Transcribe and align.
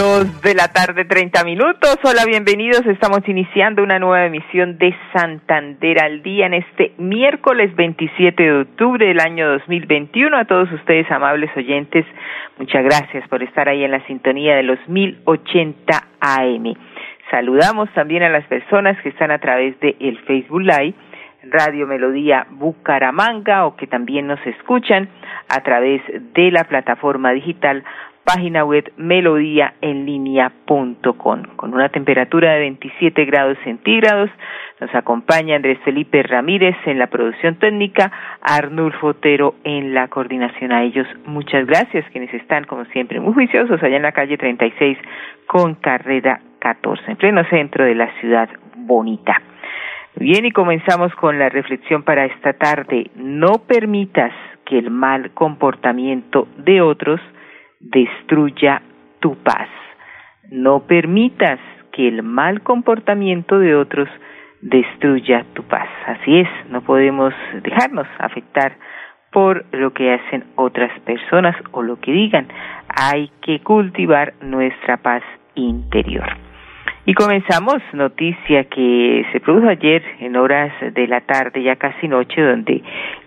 Dos 0.00 0.40
de 0.40 0.54
la 0.54 0.68
tarde, 0.68 1.04
treinta 1.04 1.44
minutos. 1.44 1.98
Hola, 2.02 2.24
bienvenidos. 2.24 2.86
Estamos 2.86 3.20
iniciando 3.28 3.82
una 3.82 3.98
nueva 3.98 4.24
emisión 4.24 4.78
de 4.78 4.96
Santander 5.12 6.02
al 6.02 6.22
Día 6.22 6.46
en 6.46 6.54
este 6.54 6.94
miércoles 6.96 7.76
27 7.76 8.42
de 8.42 8.60
octubre 8.62 9.06
del 9.06 9.20
año 9.20 9.46
2021. 9.50 10.38
A 10.38 10.46
todos 10.46 10.72
ustedes, 10.72 11.10
amables 11.10 11.54
oyentes, 11.54 12.06
muchas 12.58 12.82
gracias 12.82 13.28
por 13.28 13.42
estar 13.42 13.68
ahí 13.68 13.84
en 13.84 13.90
la 13.90 14.02
sintonía 14.06 14.56
de 14.56 14.62
los 14.62 14.78
1080 14.88 15.92
AM. 16.18 16.74
Saludamos 17.30 17.92
también 17.92 18.22
a 18.22 18.30
las 18.30 18.46
personas 18.46 18.96
que 19.02 19.10
están 19.10 19.30
a 19.30 19.38
través 19.38 19.78
de 19.80 19.96
el 20.00 20.18
Facebook 20.20 20.62
Live, 20.62 20.94
Radio 21.42 21.86
Melodía 21.86 22.46
Bucaramanga, 22.48 23.66
o 23.66 23.76
que 23.76 23.86
también 23.86 24.28
nos 24.28 24.40
escuchan 24.46 25.10
a 25.50 25.60
través 25.62 26.00
de 26.32 26.50
la 26.50 26.64
plataforma 26.64 27.32
digital 27.32 27.84
página 28.32 28.64
web 28.64 28.92
melodíaenlínea.com. 28.96 31.42
Con 31.56 31.74
una 31.74 31.88
temperatura 31.88 32.52
de 32.52 32.60
27 32.60 33.24
grados 33.24 33.58
centígrados, 33.64 34.30
nos 34.80 34.94
acompaña 34.94 35.56
Andrés 35.56 35.80
Felipe 35.84 36.22
Ramírez 36.22 36.76
en 36.86 37.00
la 37.00 37.08
producción 37.08 37.56
técnica, 37.56 38.12
Arnulfo 38.40 39.08
Otero 39.08 39.56
en 39.64 39.94
la 39.94 40.06
coordinación. 40.06 40.70
A 40.70 40.84
ellos 40.84 41.08
muchas 41.26 41.66
gracias, 41.66 42.04
quienes 42.12 42.32
están 42.32 42.66
como 42.66 42.84
siempre 42.86 43.18
muy 43.18 43.34
juiciosos 43.34 43.82
allá 43.82 43.96
en 43.96 44.02
la 44.02 44.12
calle 44.12 44.38
36 44.38 44.96
con 45.46 45.74
carrera 45.74 46.40
14, 46.60 47.10
en 47.10 47.16
pleno 47.16 47.42
centro 47.50 47.84
de 47.84 47.96
la 47.96 48.12
ciudad 48.20 48.48
bonita. 48.76 49.42
Bien, 50.14 50.46
y 50.46 50.52
comenzamos 50.52 51.12
con 51.16 51.36
la 51.36 51.48
reflexión 51.48 52.04
para 52.04 52.26
esta 52.26 52.52
tarde. 52.52 53.10
No 53.16 53.54
permitas 53.66 54.30
que 54.64 54.78
el 54.78 54.90
mal 54.90 55.32
comportamiento 55.32 56.46
de 56.58 56.80
otros 56.80 57.20
destruya 57.80 58.82
tu 59.20 59.34
paz. 59.42 59.68
No 60.50 60.86
permitas 60.86 61.58
que 61.92 62.06
el 62.06 62.22
mal 62.22 62.62
comportamiento 62.62 63.58
de 63.58 63.74
otros 63.74 64.08
destruya 64.60 65.44
tu 65.54 65.62
paz. 65.64 65.88
Así 66.06 66.40
es, 66.40 66.48
no 66.70 66.82
podemos 66.82 67.34
dejarnos 67.62 68.06
afectar 68.18 68.76
por 69.32 69.64
lo 69.72 69.92
que 69.92 70.12
hacen 70.12 70.44
otras 70.56 70.90
personas 71.00 71.56
o 71.72 71.82
lo 71.82 71.98
que 72.00 72.12
digan. 72.12 72.48
Hay 72.88 73.30
que 73.42 73.60
cultivar 73.60 74.34
nuestra 74.40 74.98
paz 74.98 75.22
interior. 75.54 76.26
Y 77.06 77.14
comenzamos 77.14 77.78
noticia 77.92 78.64
que 78.64 79.24
se 79.32 79.40
produjo 79.40 79.68
ayer 79.68 80.02
en 80.20 80.36
horas 80.36 80.72
de 80.94 81.08
la 81.08 81.22
tarde, 81.22 81.62
ya 81.62 81.76
casi 81.76 82.06
noche, 82.06 82.42
donde 82.42 82.82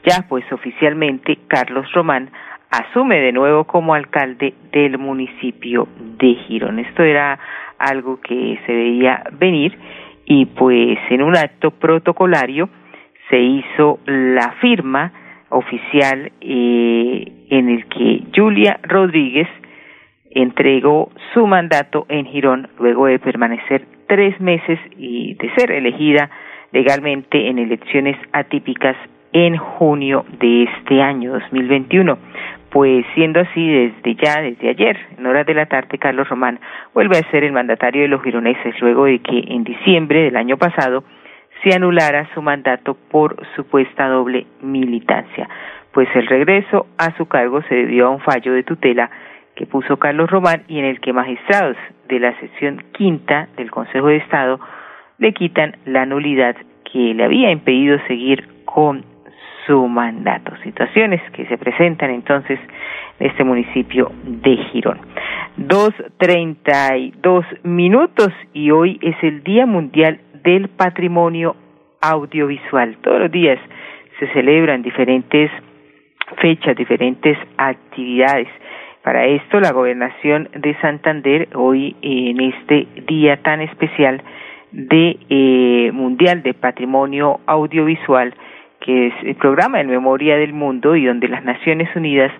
ya 0.06 0.26
pues 0.30 0.50
oficialmente 0.52 1.40
Carlos 1.48 1.92
Román 1.92 2.30
asume 2.74 3.20
de 3.20 3.32
nuevo 3.32 3.66
como 3.66 3.94
alcalde 3.94 4.56
del 4.72 4.98
municipio 4.98 5.88
de 6.18 6.34
Girón. 6.48 6.80
Esto 6.80 7.04
era 7.04 7.38
algo 7.78 8.20
que 8.20 8.60
se 8.66 8.74
veía 8.74 9.24
venir 9.34 9.78
y 10.26 10.48
pues 10.48 10.98
en 11.10 11.22
un 11.22 11.38
acto 11.38 11.70
protocolario 11.70 12.70
se 13.30 13.40
hizo 13.40 14.00
la 14.06 14.54
firma 14.60 15.14
oficial 15.50 16.32
eh, 16.42 17.32
en 17.50 17.70
el 17.70 17.86
que 17.86 18.24
Julia 18.36 18.80
Rodríguez 18.82 19.48
entregó 20.32 21.12
su 21.36 21.46
mandato 21.46 22.08
en 22.10 22.26
Girón 22.26 22.70
luego 22.80 23.06
de 23.06 23.20
permanecer 23.20 23.86
tres 24.08 24.40
meses 24.42 24.80
y 24.98 25.36
de 25.36 25.54
ser 25.54 25.72
elegida 25.72 26.32
legalmente 26.72 27.50
en 27.50 27.60
elecciones 27.60 28.18
atípicas 28.32 28.98
en 29.34 29.58
junio 29.58 30.26
de 30.40 30.64
este 30.64 31.02
año 31.02 31.34
2021. 31.34 32.18
Pues 32.70 33.06
siendo 33.14 33.40
así, 33.40 33.68
desde 33.68 34.16
ya, 34.16 34.42
desde 34.42 34.70
ayer, 34.70 34.98
en 35.18 35.26
horas 35.28 35.46
de 35.46 35.54
la 35.54 35.66
tarde, 35.66 35.98
Carlos 35.98 36.28
Román 36.30 36.60
vuelve 36.94 37.18
a 37.18 37.30
ser 37.30 37.44
el 37.44 37.52
mandatario 37.52 38.04
de 38.04 38.08
los 38.08 38.24
gironeses 38.24 38.80
luego 38.80 39.06
de 39.06 39.20
que 39.20 39.44
en 39.48 39.64
diciembre 39.64 40.24
del 40.24 40.38
año 40.38 40.58
pasado 40.58 41.04
se 41.64 41.76
anulara 41.76 42.30
su 42.34 42.42
mandato 42.42 42.98
por 43.12 43.36
supuesta 43.56 44.08
doble 44.08 44.48
militancia. 44.62 45.48
Pues 45.92 46.08
el 46.16 46.28
regreso 46.28 46.88
a 46.98 47.16
su 47.18 47.28
cargo 47.28 47.62
se 47.64 47.76
debió 47.76 48.08
a 48.08 48.10
un 48.10 48.20
fallo 48.22 48.54
de 48.54 48.64
tutela 48.64 49.10
que 49.56 49.68
puso 49.68 49.98
Carlos 49.98 50.30
Román 50.30 50.64
y 50.68 50.80
en 50.80 50.86
el 50.86 51.00
que 51.00 51.14
magistrados 51.14 51.78
de 52.08 52.20
la 52.20 52.38
sección 52.40 52.84
quinta 52.94 53.50
del 53.56 53.70
Consejo 53.70 54.08
de 54.08 54.18
Estado 54.18 54.60
le 55.20 55.34
quitan 55.34 55.78
la 55.86 56.08
nulidad 56.08 56.56
que 56.92 57.14
le 57.14 57.24
había 57.24 57.52
impedido 57.52 58.00
seguir 58.08 58.48
con 58.66 59.13
su 59.66 59.88
mandato. 59.88 60.52
Situaciones 60.64 61.22
que 61.32 61.46
se 61.46 61.58
presentan 61.58 62.12
entonces 62.12 62.60
en 63.20 63.28
este 63.28 63.44
municipio 63.44 64.12
de 64.24 64.58
Girón. 64.72 65.00
Dos 65.58 65.94
treinta 66.18 66.98
y 66.98 67.14
dos 67.22 67.46
minutos 67.64 68.30
y 68.54 68.72
hoy 68.72 69.00
es 69.02 69.16
el 69.22 69.44
Día 69.44 69.66
Mundial 69.66 70.20
del 70.44 70.70
Patrimonio 70.70 71.56
Audiovisual. 72.02 72.98
Todos 73.02 73.20
los 73.22 73.32
días 73.32 73.60
se 74.20 74.28
celebran 74.34 74.82
diferentes 74.82 75.52
fechas, 76.42 76.76
diferentes 76.76 77.38
actividades. 77.58 78.48
Para 79.04 79.26
esto, 79.26 79.60
la 79.60 79.72
gobernación 79.72 80.50
de 80.56 80.76
Santander, 80.80 81.50
hoy 81.56 81.96
en 82.02 82.40
este 82.40 82.88
día 83.08 83.38
tan 83.38 83.62
especial 83.62 84.22
de 84.72 85.18
eh, 85.30 85.92
Mundial 85.94 86.42
de 86.42 86.54
Patrimonio 86.54 87.42
Audiovisual, 87.46 88.34
que 88.84 89.08
es 89.08 89.14
el 89.24 89.36
programa 89.36 89.80
en 89.80 89.88
memoria 89.88 90.36
del 90.38 90.54
mundo 90.54 90.96
y 90.96 91.06
donde 91.06 91.30
las 91.30 91.44
Naciones 91.44 91.90
Unidas 91.96 92.32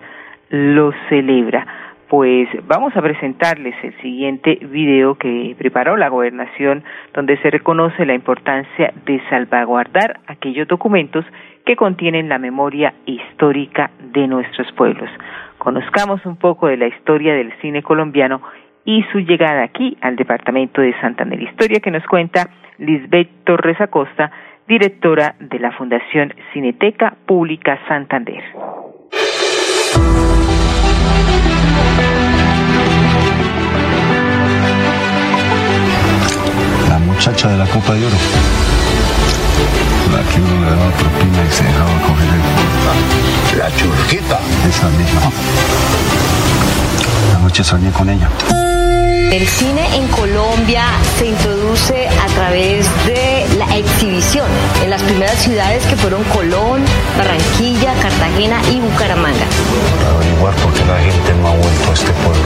lo 0.50 0.92
celebra. 1.08 1.66
Pues 2.08 2.48
vamos 2.66 2.94
a 2.96 3.02
presentarles 3.02 3.74
el 3.82 3.96
siguiente 4.02 4.58
video 4.60 5.14
que 5.14 5.56
preparó 5.58 5.96
la 5.96 6.08
gobernación 6.08 6.84
donde 7.14 7.38
se 7.38 7.50
reconoce 7.50 8.04
la 8.04 8.14
importancia 8.14 8.92
de 9.06 9.20
salvaguardar 9.30 10.20
aquellos 10.26 10.68
documentos 10.68 11.24
que 11.64 11.76
contienen 11.76 12.28
la 12.28 12.38
memoria 12.38 12.92
histórica 13.06 13.90
de 14.12 14.28
nuestros 14.28 14.70
pueblos. 14.72 15.08
Conozcamos 15.56 16.24
un 16.26 16.36
poco 16.36 16.66
de 16.66 16.76
la 16.76 16.88
historia 16.88 17.32
del 17.32 17.52
cine 17.62 17.82
colombiano 17.82 18.42
y 18.84 19.02
su 19.10 19.20
llegada 19.20 19.62
aquí 19.62 19.96
al 20.02 20.16
departamento 20.16 20.82
de 20.82 20.92
Santander. 21.00 21.40
Historia 21.40 21.80
que 21.80 21.90
nos 21.90 22.04
cuenta 22.04 22.50
Lisbeth 22.76 23.30
Torres 23.44 23.80
Acosta, 23.80 24.30
directora 24.66 25.34
de 25.38 25.58
la 25.58 25.72
Fundación 25.72 26.34
Cineteca 26.52 27.16
Pública 27.26 27.78
Santander. 27.86 28.42
La 36.88 36.98
muchacha 36.98 37.50
de 37.50 37.58
la 37.58 37.66
Copa 37.66 37.94
de 37.94 38.06
Oro. 38.06 38.16
La 40.12 40.22
que 40.30 40.40
uno 40.40 40.64
le 40.64 40.70
daba 40.70 40.90
propina 40.92 41.44
y 41.44 41.50
se 41.50 41.64
dejaba 41.64 41.90
coger 42.06 42.28
el... 42.34 43.58
La 43.58 43.70
churquita. 43.76 44.40
Esa 44.68 44.88
misma. 44.90 45.30
Anoche 47.38 47.62
soñé 47.62 47.90
con 47.90 48.08
ella. 48.08 48.28
El 49.32 49.46
cine 49.48 49.96
en 49.96 50.06
Colombia 50.08 50.84
se 51.18 51.26
introduce 51.26 52.08
a 52.08 52.26
través 52.34 52.86
de 53.06 53.46
la 53.58 53.76
exhibición 53.76 54.46
en 54.82 54.90
las 54.90 55.02
primeras 55.02 55.36
ciudades 55.42 55.84
que 55.86 55.96
fueron 55.96 56.22
Colón, 56.24 56.82
Barranquilla, 57.18 57.94
Cartagena 58.00 58.60
y 58.72 58.80
Bucaramanga. 58.80 59.46
Para 59.98 60.14
averiguar 60.16 60.54
por 60.56 60.72
qué 60.72 60.84
la 60.84 60.98
gente 60.98 61.34
no 61.40 61.48
ha 61.48 61.52
vuelto 61.52 61.90
a 61.90 61.94
este 61.94 62.12
pueblo. 62.12 62.42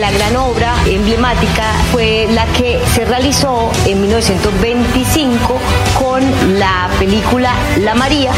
La 0.00 0.12
gran 0.12 0.36
obra 0.36 0.74
emblemática 0.86 1.72
fue 1.90 2.28
la 2.30 2.46
que 2.46 2.80
se 2.94 3.04
realizó 3.04 3.70
en 3.84 4.00
1925 4.00 5.58
con 5.98 6.22
la 6.58 6.88
película 7.00 7.52
La 7.78 7.94
María 7.94 8.30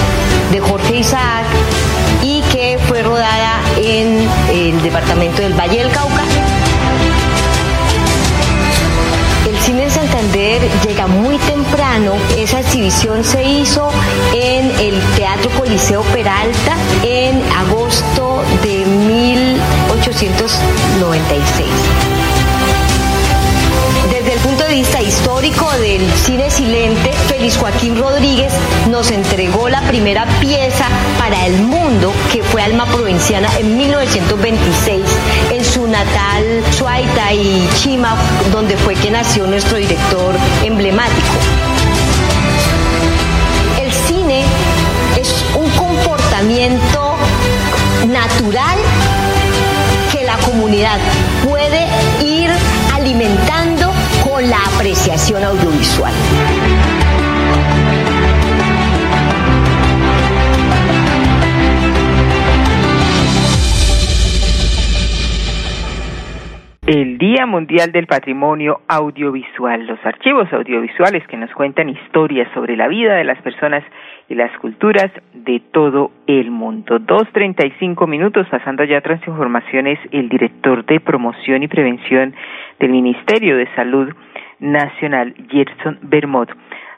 de 0.51 0.61
Jorge 0.61 0.97
Isaac 0.97 1.45
y 2.23 2.40
rodada 3.03 3.61
en 3.77 4.29
el 4.51 4.83
departamento 4.83 5.43
del 5.43 5.53
Valle 5.55 5.79
del 5.79 5.91
Cauca. 5.91 6.23
El 9.49 9.59
cine 9.61 9.85
en 9.85 9.91
Santander 9.91 10.61
llega 10.87 11.07
muy 11.07 11.39
temprano. 11.39 12.13
Esa 12.37 12.61
exhibición 12.61 13.25
se 13.25 13.43
hizo 13.43 13.91
en 14.35 14.71
el 14.81 15.01
Teatro 15.17 15.51
Coliseo 15.59 16.03
Peralta 16.03 16.77
en 17.03 17.43
agosto 17.53 18.43
de 18.63 18.85
1800 18.85 20.59
histórico 25.43 25.71
del 25.79 26.07
cine 26.13 26.51
silente, 26.51 27.13
Félix 27.29 27.57
Joaquín 27.57 27.97
Rodríguez 27.97 28.53
nos 28.91 29.11
entregó 29.11 29.71
la 29.71 29.81
primera 29.83 30.27
pieza 30.39 30.85
para 31.19 31.47
el 31.47 31.63
mundo, 31.63 32.13
que 32.31 32.43
fue 32.43 32.61
Alma 32.61 32.85
Provinciana 32.85 33.49
en 33.59 33.75
1926, 33.75 35.01
en 35.51 35.65
su 35.65 35.87
natal 35.87 36.45
Suaita 36.73 37.33
y 37.33 37.67
Chima, 37.77 38.17
donde 38.53 38.77
fue 38.77 38.95
que 38.97 39.11
nació 39.11 39.47
nuestro 39.47 39.79
director 39.79 40.35
emblemático. 40.63 41.39
El 43.81 43.91
cine 43.93 44.43
es 45.19 45.43
un 45.55 45.71
comportamiento 45.71 47.17
natural 48.07 48.79
que 50.13 50.23
la 50.23 50.37
comunidad 50.39 50.99
puede 51.43 51.87
ir 52.23 52.51
alimentando 52.95 53.80
la 54.49 54.57
apreciación 54.75 55.45
audiovisual. 55.45 56.13
El 66.87 67.19
Día 67.19 67.47
Mundial 67.47 67.93
del 67.93 68.07
Patrimonio 68.09 68.81
Audiovisual, 68.89 69.87
los 69.87 70.05
archivos 70.05 70.53
audiovisuales 70.53 71.25
que 71.29 71.37
nos 71.37 71.53
cuentan 71.53 71.89
historias 71.89 72.49
sobre 72.53 72.77
la 72.77 72.89
vida 72.89 73.15
de 73.15 73.23
las 73.23 73.41
personas 73.43 73.85
y 74.29 74.35
las 74.35 74.51
culturas 74.59 75.13
de 75.35 75.63
todo 75.71 76.11
el 76.27 76.51
mundo. 76.51 76.99
Dos 76.99 77.29
treinta 77.33 77.65
y 77.65 77.71
cinco 77.79 78.09
minutos, 78.09 78.49
pasando 78.51 78.83
ya 78.83 78.99
otras 78.99 79.25
informaciones, 79.25 80.01
el 80.11 80.29
director 80.29 80.85
de 80.85 80.99
promoción 80.99 81.63
y 81.63 81.69
prevención 81.69 82.35
del 82.81 82.91
Ministerio 82.91 83.57
de 83.57 83.69
Salud 83.77 84.13
Nacional, 84.61 85.35
Gerson 85.49 85.99
Bermot, 86.03 86.51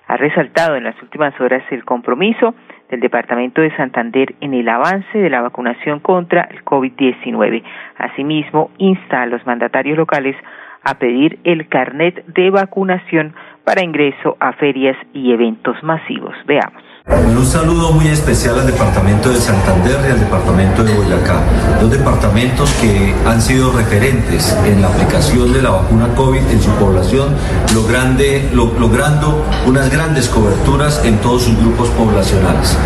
ha 0.09 0.17
resaltado 0.17 0.77
en 0.77 0.85
las 0.85 1.01
últimas 1.03 1.39
horas 1.41 1.63
el 1.71 1.85
compromiso 1.85 2.55
del 2.91 3.01
Departamento 3.01 3.63
de 3.63 3.75
Santander 3.77 4.35
en 4.41 4.53
el 4.53 4.69
avance 4.69 5.17
de 5.17 5.31
la 5.31 5.41
vacunación 5.41 6.01
contra 6.01 6.43
el 6.51 6.65
COVID-19. 6.65 7.63
Asimismo, 7.97 8.71
insta 8.79 9.23
a 9.23 9.27
los 9.27 9.47
mandatarios 9.47 9.97
locales 9.97 10.37
a 10.85 10.99
pedir 10.99 11.39
el 11.45 11.69
carnet 11.69 12.27
de 12.27 12.51
vacunación 12.51 13.35
para 13.65 13.83
ingreso 13.83 14.37
a 14.41 14.53
ferias 14.53 14.97
y 15.15 15.33
eventos 15.33 15.83
masivos. 15.83 16.35
Veamos. 16.47 16.92
Un 17.07 17.45
saludo 17.45 17.91
muy 17.91 18.07
especial 18.07 18.61
al 18.61 18.67
departamento 18.67 19.31
de 19.31 19.41
Santander 19.41 19.99
y 20.07 20.13
al 20.13 20.21
departamento 20.21 20.85
de 20.85 20.95
Boyacá, 20.95 21.43
dos 21.81 21.91
departamentos 21.91 22.71
que 22.81 23.13
han 23.27 23.43
sido 23.43 23.73
referentes 23.73 24.57
en 24.65 24.81
la 24.81 24.87
aplicación 24.87 25.53
de 25.53 25.63
la 25.63 25.71
vacuna 25.71 26.15
COVID 26.15 26.43
en 26.49 26.63
su 26.63 26.71
población, 26.73 27.35
logrando 27.75 29.45
unas 29.67 29.91
grandes 29.91 30.29
coberturas 30.29 31.05
en 31.05 31.19
todos 31.19 31.43
sus 31.43 31.59
grupos 31.59 31.89
poblacionales 31.91 32.77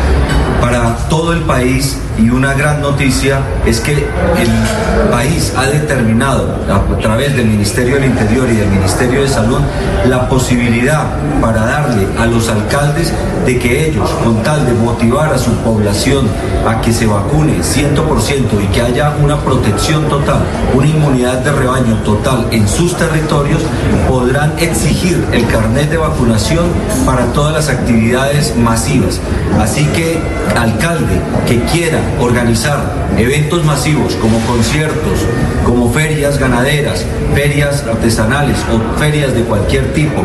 para 0.76 0.94
todo 1.08 1.32
el 1.32 1.40
país 1.40 1.96
y 2.18 2.28
una 2.28 2.52
gran 2.52 2.82
noticia 2.82 3.40
es 3.64 3.80
que 3.80 3.92
el 3.92 5.10
país 5.10 5.52
ha 5.56 5.66
determinado 5.66 6.54
a 6.70 6.98
través 6.98 7.34
del 7.34 7.46
Ministerio 7.46 7.94
del 7.94 8.06
Interior 8.06 8.46
y 8.50 8.56
del 8.56 8.68
Ministerio 8.68 9.22
de 9.22 9.28
Salud 9.28 9.58
la 10.06 10.28
posibilidad 10.28 11.04
para 11.40 11.64
darle 11.64 12.06
a 12.18 12.26
los 12.26 12.48
alcaldes 12.48 13.12
de 13.46 13.58
que 13.58 13.88
ellos, 13.88 14.10
con 14.24 14.42
tal 14.42 14.66
de 14.66 14.72
motivar 14.72 15.32
a 15.32 15.38
su 15.38 15.52
población 15.58 16.26
a 16.66 16.80
que 16.80 16.92
se 16.92 17.06
vacune 17.06 17.58
100% 17.60 18.62
y 18.62 18.66
que 18.66 18.82
haya 18.82 19.14
una 19.22 19.38
protección 19.38 20.04
total, 20.08 20.40
una 20.74 20.86
inmunidad 20.86 21.38
de 21.38 21.52
rebaño 21.52 21.94
total 22.02 22.48
en 22.50 22.66
sus 22.66 22.96
territorios, 22.96 23.62
podrán 24.08 24.54
exigir 24.58 25.24
el 25.32 25.46
carnet 25.46 25.90
de 25.90 25.96
vacunación 25.96 26.66
para 27.04 27.26
todas 27.32 27.52
las 27.52 27.68
actividades 27.68 28.56
masivas. 28.56 29.20
Así 29.60 29.84
que 29.86 30.20
alcalde 30.66 31.20
que 31.46 31.60
quiera 31.64 31.98
organizar 32.20 33.06
eventos 33.16 33.64
masivos 33.64 34.14
como 34.16 34.38
conciertos, 34.40 35.20
como 35.64 35.92
ferias 35.92 36.38
ganaderas, 36.38 37.04
ferias 37.34 37.84
artesanales 37.86 38.58
o 38.72 38.98
ferias 38.98 39.34
de 39.34 39.42
cualquier 39.42 39.92
tipo, 39.94 40.22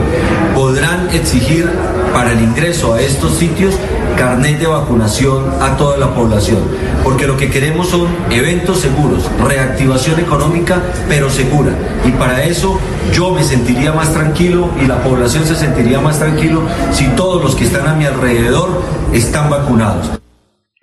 podrán 0.56 1.10
exigir 1.14 1.70
para 2.14 2.32
el 2.32 2.42
ingreso 2.42 2.94
a 2.94 3.02
estos 3.02 3.36
sitios 3.38 3.76
carnet 4.18 4.60
de 4.60 4.68
vacunación 4.68 5.46
a 5.62 5.78
toda 5.78 5.98
la 5.98 6.14
población, 6.14 6.60
porque 7.04 7.28
lo 7.28 7.38
que 7.38 7.50
queremos 7.50 7.90
son 7.90 8.08
eventos 8.30 8.80
seguros, 8.80 9.24
reactivación 9.44 10.20
económica, 10.20 10.82
pero 11.08 11.30
segura. 11.30 11.72
Y 12.06 12.12
para 12.12 12.44
eso 12.44 12.80
yo 13.14 13.32
me 13.32 13.44
sentiría 13.44 13.94
más 13.94 14.14
tranquilo 14.14 14.70
y 14.82 14.86
la 14.86 15.02
población 15.02 15.46
se 15.46 15.56
sentiría 15.56 16.00
más 16.02 16.20
tranquilo 16.20 16.62
si 16.92 17.06
todos 17.16 17.44
los 17.44 17.56
que 17.56 17.66
están 17.66 17.88
a 17.88 17.94
mi 17.94 18.06
alrededor 18.06 18.84
están 19.14 19.50
vacunados. 19.50 20.22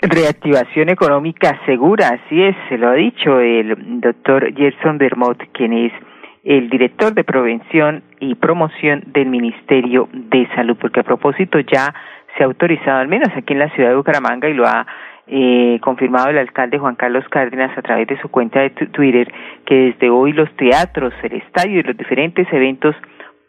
Reactivación 0.00 0.90
económica 0.90 1.58
segura, 1.66 2.10
así 2.10 2.40
es, 2.40 2.54
se 2.68 2.78
lo 2.78 2.88
ha 2.88 2.94
dicho 2.94 3.40
el 3.40 4.00
doctor 4.00 4.54
Gerson 4.54 4.96
Bermot, 4.96 5.42
quien 5.50 5.72
es 5.72 5.92
el 6.44 6.70
director 6.70 7.12
de 7.14 7.24
prevención 7.24 8.04
y 8.20 8.36
promoción 8.36 9.02
del 9.08 9.26
Ministerio 9.26 10.08
de 10.12 10.46
Salud, 10.54 10.76
porque 10.80 11.00
a 11.00 11.02
propósito 11.02 11.58
ya 11.58 11.92
se 12.36 12.44
ha 12.44 12.46
autorizado, 12.46 12.98
al 12.98 13.08
menos 13.08 13.28
aquí 13.36 13.54
en 13.54 13.58
la 13.58 13.70
ciudad 13.70 13.88
de 13.88 13.96
Bucaramanga, 13.96 14.48
y 14.48 14.54
lo 14.54 14.68
ha 14.68 14.86
eh, 15.26 15.80
confirmado 15.82 16.28
el 16.28 16.38
alcalde 16.38 16.78
Juan 16.78 16.94
Carlos 16.94 17.24
Cárdenas 17.28 17.76
a 17.76 17.82
través 17.82 18.06
de 18.06 18.20
su 18.20 18.28
cuenta 18.28 18.60
de 18.60 18.70
Twitter, 18.70 19.34
que 19.66 19.74
desde 19.74 20.10
hoy 20.10 20.32
los 20.32 20.48
teatros, 20.56 21.12
el 21.24 21.32
estadio 21.32 21.80
y 21.80 21.82
los 21.82 21.96
diferentes 21.96 22.46
eventos 22.52 22.94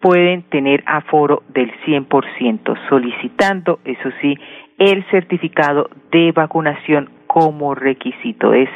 pueden 0.01 0.43
tener 0.49 0.83
aforo 0.87 1.43
del 1.49 1.71
100%, 1.85 2.89
solicitando, 2.89 3.79
eso 3.85 4.09
sí, 4.19 4.35
el 4.79 5.05
certificado 5.11 5.89
de 6.11 6.31
vacunación 6.31 7.09
como 7.27 7.75
requisito. 7.75 8.53
Es 8.53 8.69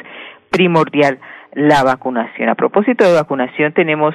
primordial 0.50 1.18
la 1.54 1.82
vacunación. 1.82 2.48
A 2.48 2.54
propósito 2.54 3.04
de 3.04 3.14
vacunación, 3.14 3.72
tenemos 3.72 4.14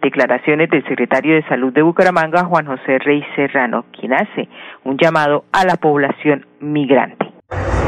declaraciones 0.00 0.68
del 0.70 0.84
secretario 0.88 1.34
de 1.34 1.46
Salud 1.48 1.72
de 1.72 1.82
Bucaramanga, 1.82 2.44
Juan 2.44 2.66
José 2.66 2.98
Rey 2.98 3.24
Serrano, 3.36 3.86
quien 3.98 4.12
hace 4.12 4.48
un 4.84 4.98
llamado 4.98 5.44
a 5.52 5.64
la 5.64 5.76
población 5.76 6.46
migrante. 6.60 7.26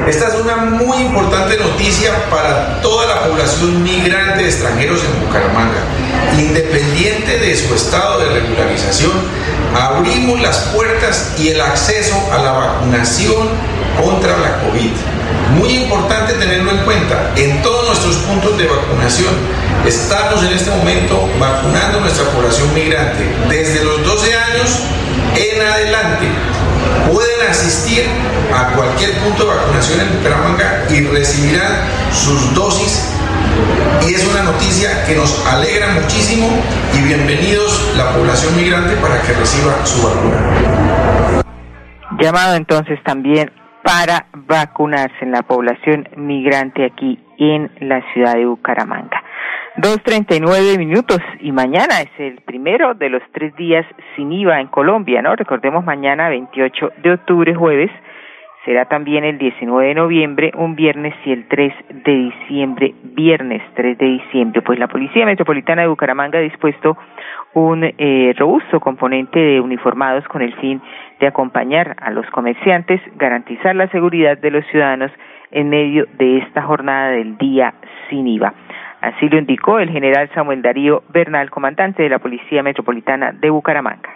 Esta 0.06 0.28
es 0.28 0.44
una 0.44 0.56
muy 0.70 0.98
importante 0.98 1.56
noticia 1.58 2.12
para 2.30 2.80
toda 2.80 3.12
la 3.12 3.28
población 3.28 3.82
migrante 3.82 4.42
de 4.42 4.44
extranjeros 4.44 5.04
en 5.04 5.26
Bucaramanga. 5.26 6.05
Independiente 6.38 7.38
de 7.38 7.56
su 7.56 7.74
estado 7.74 8.20
de 8.20 8.28
regularización, 8.40 9.12
abrimos 9.74 10.40
las 10.40 10.58
puertas 10.74 11.32
y 11.38 11.48
el 11.48 11.60
acceso 11.60 12.14
a 12.32 12.38
la 12.38 12.52
vacunación 12.52 13.48
contra 14.02 14.36
la 14.36 14.60
COVID. 14.60 14.90
Muy 15.58 15.70
importante 15.70 16.34
tenerlo 16.34 16.72
en 16.72 16.78
cuenta. 16.78 17.32
En 17.36 17.62
todos 17.62 17.86
nuestros 17.86 18.16
puntos 18.16 18.58
de 18.58 18.66
vacunación 18.66 19.34
estamos 19.86 20.42
en 20.42 20.52
este 20.52 20.70
momento 20.70 21.28
vacunando 21.38 22.00
nuestra 22.00 22.24
población 22.30 22.72
migrante 22.74 23.24
desde 23.48 23.84
los 23.84 24.04
12 24.04 24.34
años 24.34 24.80
en 25.36 25.62
adelante 25.62 26.26
pueden 27.12 27.50
asistir 27.50 28.04
a 28.54 28.72
cualquier 28.72 29.12
punto 29.18 29.44
de 29.44 29.54
vacunación 29.54 30.00
en 30.00 30.16
Bucaramanga 30.16 30.86
y 30.90 31.00
recibirán 31.02 31.84
sus 32.12 32.54
dosis. 32.54 33.15
Y 34.08 34.14
es 34.14 34.26
una 34.32 34.44
noticia 34.44 35.04
que 35.06 35.14
nos 35.14 35.46
alegra 35.46 35.94
muchísimo 35.94 36.46
y 36.94 37.06
bienvenidos 37.06 37.94
la 37.96 38.12
población 38.12 38.56
migrante 38.56 38.96
para 38.96 39.20
que 39.22 39.32
reciba 39.32 39.84
su 39.84 40.06
vacuna. 40.06 41.42
Llamado 42.18 42.54
entonces 42.56 43.02
también 43.02 43.50
para 43.82 44.26
vacunarse 44.32 45.16
en 45.20 45.32
la 45.32 45.42
población 45.42 46.08
migrante 46.16 46.84
aquí 46.84 47.18
en 47.38 47.70
la 47.80 48.02
ciudad 48.12 48.34
de 48.34 48.46
Bucaramanga. 48.46 49.22
Dos 49.76 50.02
treinta 50.02 50.34
y 50.34 50.40
nueve 50.40 50.78
minutos 50.78 51.20
y 51.40 51.52
mañana 51.52 52.00
es 52.00 52.10
el 52.18 52.40
primero 52.40 52.94
de 52.94 53.10
los 53.10 53.22
tres 53.32 53.54
días 53.56 53.84
sin 54.16 54.32
IVA 54.32 54.60
en 54.60 54.68
Colombia, 54.68 55.20
¿no? 55.20 55.36
Recordemos 55.36 55.84
mañana 55.84 56.30
28 56.30 56.92
de 57.02 57.12
octubre, 57.12 57.54
jueves, 57.54 57.90
será 58.66 58.84
también 58.84 59.24
el 59.24 59.38
19 59.38 59.88
de 59.88 59.94
noviembre, 59.94 60.52
un 60.56 60.74
viernes 60.74 61.14
y 61.24 61.30
el 61.30 61.46
3 61.46 61.72
de 62.04 62.12
diciembre, 62.12 62.94
viernes 63.14 63.62
3 63.74 63.96
de 63.96 64.06
diciembre. 64.06 64.60
Pues 64.60 64.78
la 64.78 64.88
Policía 64.88 65.24
Metropolitana 65.24 65.82
de 65.82 65.88
Bucaramanga 65.88 66.38
ha 66.38 66.42
dispuesto 66.42 66.98
un 67.54 67.84
eh, 67.84 68.34
robusto 68.36 68.80
componente 68.80 69.38
de 69.38 69.60
uniformados 69.60 70.26
con 70.28 70.42
el 70.42 70.52
fin 70.56 70.82
de 71.20 71.28
acompañar 71.28 71.96
a 72.00 72.10
los 72.10 72.26
comerciantes, 72.30 73.00
garantizar 73.16 73.74
la 73.76 73.88
seguridad 73.88 74.36
de 74.36 74.50
los 74.50 74.66
ciudadanos 74.66 75.12
en 75.52 75.68
medio 75.70 76.06
de 76.18 76.38
esta 76.38 76.62
jornada 76.62 77.10
del 77.10 77.38
día 77.38 77.72
sin 78.10 78.26
IVA. 78.26 78.52
Así 79.00 79.28
lo 79.28 79.38
indicó 79.38 79.78
el 79.78 79.90
general 79.90 80.28
Samuel 80.34 80.60
Darío 80.60 81.04
Bernal, 81.10 81.50
comandante 81.50 82.02
de 82.02 82.08
la 82.08 82.18
Policía 82.18 82.64
Metropolitana 82.64 83.30
de 83.30 83.48
Bucaramanga. 83.48 84.15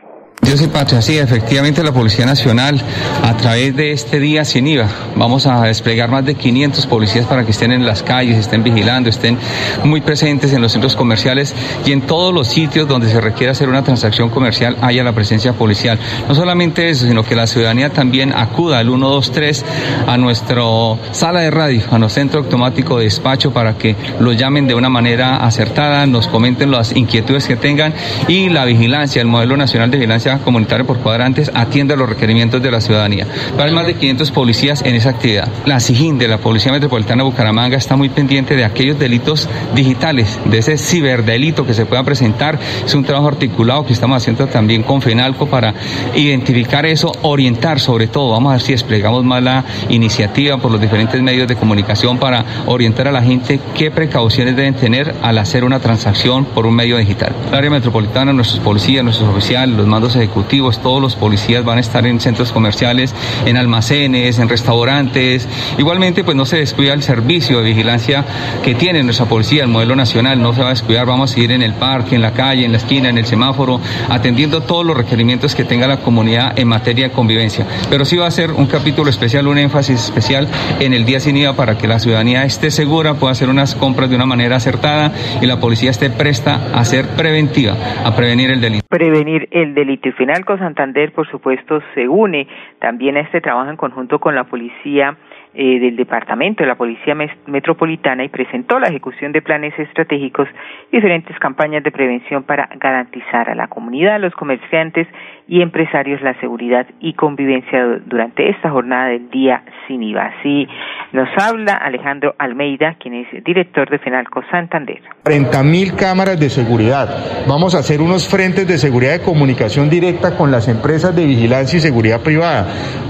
Dios 0.51 0.63
y 0.63 0.67
patria, 0.67 1.01
sí, 1.01 1.17
efectivamente 1.17 1.81
la 1.85 1.93
Policía 1.93 2.27
Nacional, 2.27 2.83
a 3.23 3.37
través 3.37 3.77
de 3.77 3.93
este 3.93 4.19
día 4.19 4.45
sin 4.45 4.67
IVA, 4.67 4.89
vamos 5.15 5.47
a 5.47 5.63
desplegar 5.63 6.11
más 6.11 6.25
de 6.25 6.35
500 6.35 6.89
policías 6.89 7.25
para 7.27 7.45
que 7.45 7.53
estén 7.53 7.71
en 7.71 7.87
las 7.87 8.03
calles, 8.03 8.37
estén 8.37 8.65
vigilando, 8.65 9.09
estén 9.09 9.39
muy 9.85 10.01
presentes 10.01 10.53
en 10.53 10.61
los 10.61 10.73
centros 10.73 10.97
comerciales 10.97 11.55
y 11.87 11.93
en 11.93 12.01
todos 12.01 12.35
los 12.35 12.49
sitios 12.49 12.89
donde 12.89 13.09
se 13.09 13.21
requiera 13.21 13.53
hacer 13.53 13.69
una 13.69 13.85
transacción 13.85 14.29
comercial 14.29 14.77
haya 14.81 15.05
la 15.05 15.13
presencia 15.13 15.53
policial. 15.53 16.01
No 16.29 16.35
solamente 16.35 16.91
eso, 16.91 17.07
sino 17.07 17.23
que 17.23 17.37
la 17.37 17.47
ciudadanía 17.47 17.91
también 17.91 18.33
acuda 18.35 18.81
al 18.81 18.89
123 18.89 19.65
a 20.09 20.17
nuestra 20.17 20.65
sala 21.13 21.43
de 21.43 21.53
radio, 21.53 21.83
a 21.93 21.99
nuestro 22.01 22.23
centro 22.23 22.41
automático 22.41 22.99
de 22.99 23.05
despacho 23.05 23.53
para 23.53 23.79
que 23.79 23.95
lo 24.19 24.33
llamen 24.33 24.67
de 24.67 24.75
una 24.75 24.89
manera 24.89 25.37
acertada, 25.37 26.07
nos 26.07 26.27
comenten 26.27 26.73
las 26.73 26.91
inquietudes 26.97 27.47
que 27.47 27.55
tengan 27.55 27.95
y 28.27 28.49
la 28.49 28.65
vigilancia, 28.65 29.23
el 29.23 29.29
modelo 29.29 29.57
nacional 29.57 29.93
de 29.93 29.99
vigilancia 29.99 30.40
comunitaria 30.41 30.87
por 30.87 30.99
cuadrantes 30.99 31.51
atiende 31.55 31.95
a 31.95 31.97
los 31.97 32.09
requerimientos 32.09 32.63
de 32.63 32.71
la 32.71 32.81
ciudadanía. 32.81 33.27
Hay 33.59 33.73
más 33.73 33.87
de 33.87 33.95
500 33.95 34.31
policías 34.31 34.83
en 34.83 34.95
esa 34.95 35.11
actividad. 35.11 35.49
La 35.67 35.81
SIGIN 35.81 36.19
de 36.19 36.29
la 36.29 36.39
Policía 36.39 36.73
Metropolitana 36.73 37.23
de 37.23 37.31
Bucaramanga 37.31 37.77
está 37.77 37.97
muy 37.97 38.09
pendiente 38.09 38.57
de 38.57 38.65
aquellos 38.65 38.99
delitos 38.99 39.49
digitales, 39.75 40.39
de 40.45 40.59
ese 40.59 40.79
ciberdelito 40.79 41.67
que 41.67 41.75
se 41.75 41.87
pueda 41.87 42.03
presentar. 42.03 42.59
Es 42.85 42.95
un 42.95 43.05
trabajo 43.05 43.29
articulado 43.29 43.85
que 43.87 43.93
estamos 43.93 44.17
haciendo 44.17 44.47
también 44.47 44.83
con 44.83 45.03
FENALCO 45.03 45.47
para 45.47 45.75
identificar 46.15 46.87
eso, 46.87 47.13
orientar 47.23 47.81
sobre 47.81 48.07
todo. 48.07 48.33
Vamos 48.33 48.51
a 48.51 48.53
ver 48.55 48.63
si 48.63 48.73
desplegamos 48.73 49.25
más 49.25 49.43
la 49.43 49.65
iniciativa 49.89 50.59
por 50.59 50.71
los 50.71 50.81
diferentes 50.81 51.21
medios 51.23 51.49
de 51.49 51.57
comunicación 51.57 52.19
para 52.19 52.45
orientar 52.67 53.09
a 53.09 53.13
la 53.13 53.23
gente 53.23 53.61
qué 53.75 53.91
precauciones 53.91 54.57
deben 54.57 54.75
tener 54.75 55.15
al 55.23 55.39
hacer 55.39 55.65
una 55.65 55.81
transacción 55.81 56.45
por 56.45 56.67
un 56.67 56.75
medio 56.75 56.97
digital. 56.97 57.35
La 57.51 57.59
área 57.59 57.71
metropolitana, 57.71 58.33
nuestros 58.33 58.61
policías, 58.61 59.05
nuestros 59.05 59.29
oficiales, 59.29 59.77
los 59.77 59.87
mandos 59.87 60.17
ejecutivos, 60.21 60.81
todos 60.81 61.03
los 61.03 61.17
policías 61.17 61.65
van 61.65 61.79
a 61.79 61.81
estar 61.81 62.07
en 62.07 62.21
centros 62.21 62.53
comerciales, 62.53 63.15
en 63.47 63.57
almacenes, 63.57 64.39
en 64.39 64.49
restaurantes. 64.49 65.49
Igualmente, 65.79 66.23
pues 66.25 66.37
no 66.37 66.45
se 66.45 66.59
descuida 66.59 66.93
el 66.93 67.03
servicio 67.03 67.59
de 67.59 67.65
vigilancia 67.65 68.25
que 68.63 68.75
tiene 68.75 69.03
nuestra 69.03 69.27
policía, 69.27 69.65
el 69.65 69.69
modelo 69.69 69.97
nacional, 69.97 70.41
no 70.41 70.53
se 70.53 70.61
va 70.61 70.69
a 70.69 70.71
descuidar, 70.71 71.07
vamos 71.07 71.37
a 71.37 71.41
ir 71.41 71.53
en 71.53 71.63
el 71.63 71.75
parque, 71.75 72.15
en 72.15 72.23
la 72.23 72.33
calle, 72.33 72.65
en 72.65 72.73
la 72.73 72.79
esquina, 72.79 73.09
en 73.09 73.19
el 73.19 73.27
semáforo, 73.27 73.81
atendiendo 74.09 74.63
todos 74.63 74.85
los 74.85 74.97
requerimientos 74.97 75.55
que 75.55 75.65
tenga 75.65 75.87
la 75.87 75.99
comunidad 75.99 76.59
en 76.59 76.69
materia 76.69 77.09
de 77.09 77.15
convivencia. 77.15 77.67
Pero 77.89 78.05
sí 78.05 78.17
va 78.17 78.27
a 78.27 78.31
ser 78.31 78.53
un 78.53 78.67
capítulo 78.67 79.11
especial, 79.11 79.47
un 79.47 79.59
énfasis 79.59 80.05
especial 80.05 80.49
en 80.79 80.93
el 80.93 81.05
día 81.05 81.21
sin 81.21 81.37
IVA 81.37 81.55
para 81.55 81.79
que 81.79 81.89
la 81.89 81.99
ciudadanía 81.99 82.45
esté 82.45 82.71
segura, 82.71 83.15
pueda 83.15 83.33
hacer 83.33 83.49
unas 83.49 83.75
compras 83.75 84.11
de 84.11 84.17
una 84.17 84.27
manera 84.27 84.57
acertada 84.57 85.13
y 85.41 85.47
la 85.47 85.59
policía 85.61 85.91
esté 85.91 86.11
presta 86.11 86.71
a 86.75 86.85
ser 86.85 87.09
preventiva, 87.17 87.77
a 88.05 88.15
prevenir 88.15 88.51
el 88.51 88.61
delito. 88.61 88.85
Prevenir 88.89 89.49
el 89.51 89.75
delito. 89.75 90.10
Y 90.11 90.13
Finalco 90.13 90.59
Santander, 90.59 91.13
por 91.13 91.31
supuesto, 91.31 91.81
se 91.95 92.09
une 92.09 92.49
también 92.81 93.17
a 93.17 93.21
este 93.21 93.41
trabajo 93.41 93.71
en 93.71 93.77
conjunto 93.77 94.19
con 94.19 94.35
la 94.35 94.43
policía 94.43 95.17
eh, 95.55 95.79
del 95.79 95.95
Departamento 95.95 96.65
de 96.65 96.69
la 96.69 96.75
Policía 96.75 97.17
Metropolitana 97.47 98.25
y 98.25 98.29
presentó 98.29 98.81
la 98.81 98.89
ejecución 98.89 99.31
de 99.31 99.41
planes 99.41 99.73
estratégicos 99.79 100.49
y 100.91 100.97
diferentes 100.97 101.39
campañas 101.39 101.85
de 101.85 101.93
prevención 101.93 102.43
para 102.43 102.69
garantizar 102.75 103.51
a 103.51 103.55
la 103.55 103.69
comunidad, 103.69 104.21
los 104.21 104.35
comerciantes 104.35 105.07
y 105.49 105.63
empresarios 105.63 106.21
la 106.23 106.39
seguridad 106.41 106.87
y 107.01 107.15
convivencia 107.15 108.01
durante 108.07 108.51
esta 108.51 108.71
jornada 108.71 109.09
del 109.09 109.31
Día 109.31 109.63
Sin 109.87 110.03
IVA. 110.03 110.33
Así 110.39 110.69
nos 111.13 111.29
habla 111.37 111.75
Alejandro 111.75 112.35
Almeida, 112.39 112.97
quien 113.01 113.15
es 113.15 113.45
director 113.45 113.91
de 113.91 113.99
Fenalco 113.99 114.43
Santander. 114.51 115.01
30 115.25 115.63
mil 115.65 115.95
cámaras 115.97 116.39
de 116.39 116.49
seguridad. 116.49 117.47
Vamos 117.49 117.75
a 117.75 117.79
hacer 117.79 118.01
unos 118.01 118.29
frentes 118.29 118.69
de 118.69 118.79
seguridad 118.79 119.13
de 119.13 119.23
comunicación 119.23 119.91
directa 119.91 120.37
con 120.37 120.51
las 120.51 120.69
empresas 120.69 121.15
de 121.17 121.27
vigilancia 121.27 121.79
y 121.79 121.81
seguridad 121.81 122.21
privada. 122.21 122.67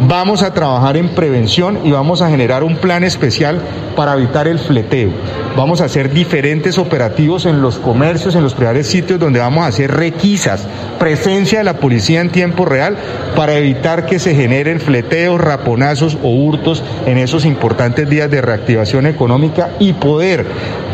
Vamos 0.09 0.43
a 0.43 0.55
trabajar 0.55 0.97
en 0.97 1.15
prevención 1.15 1.79
y 1.85 1.93
vamos 1.93 2.23
a 2.23 2.31
generar 2.31 2.65
un 2.65 2.77
plan 2.77 3.05
especial 3.05 3.61
para 3.97 4.15
evitar 4.15 4.49
el 4.49 4.59
fleteo. 4.59 5.11
Vamos 5.57 5.81
a 5.81 5.85
hacer 5.85 6.11
diferentes 6.11 6.79
operativos 6.79 7.45
en 7.45 7.61
los 7.61 7.79
comercios, 7.79 8.35
en 8.35 8.43
los 8.43 8.55
privados 8.55 8.87
sitios 8.87 9.19
donde 9.19 9.41
vamos 9.41 9.65
a 9.65 9.69
hacer 9.69 9.91
requisas, 9.91 10.67
presencia 10.99 11.59
de 11.59 11.65
la 11.65 11.75
policía 11.75 12.21
en 12.21 12.30
tiempo 12.31 12.65
real 12.65 12.97
para 13.37 13.57
evitar 13.57 14.07
que 14.07 14.19
se 14.19 14.35
generen 14.35 14.81
fleteos, 14.81 15.41
raponazos 15.41 16.19
o 16.23 16.29
hurtos 16.29 16.85
en 17.07 17.19
esos 17.19 17.45
importantes 17.45 18.09
días 18.09 18.31
de 18.31 18.43
reactivación 18.43 19.07
económica 19.07 19.71
y 19.79 19.93
poder 19.95 20.45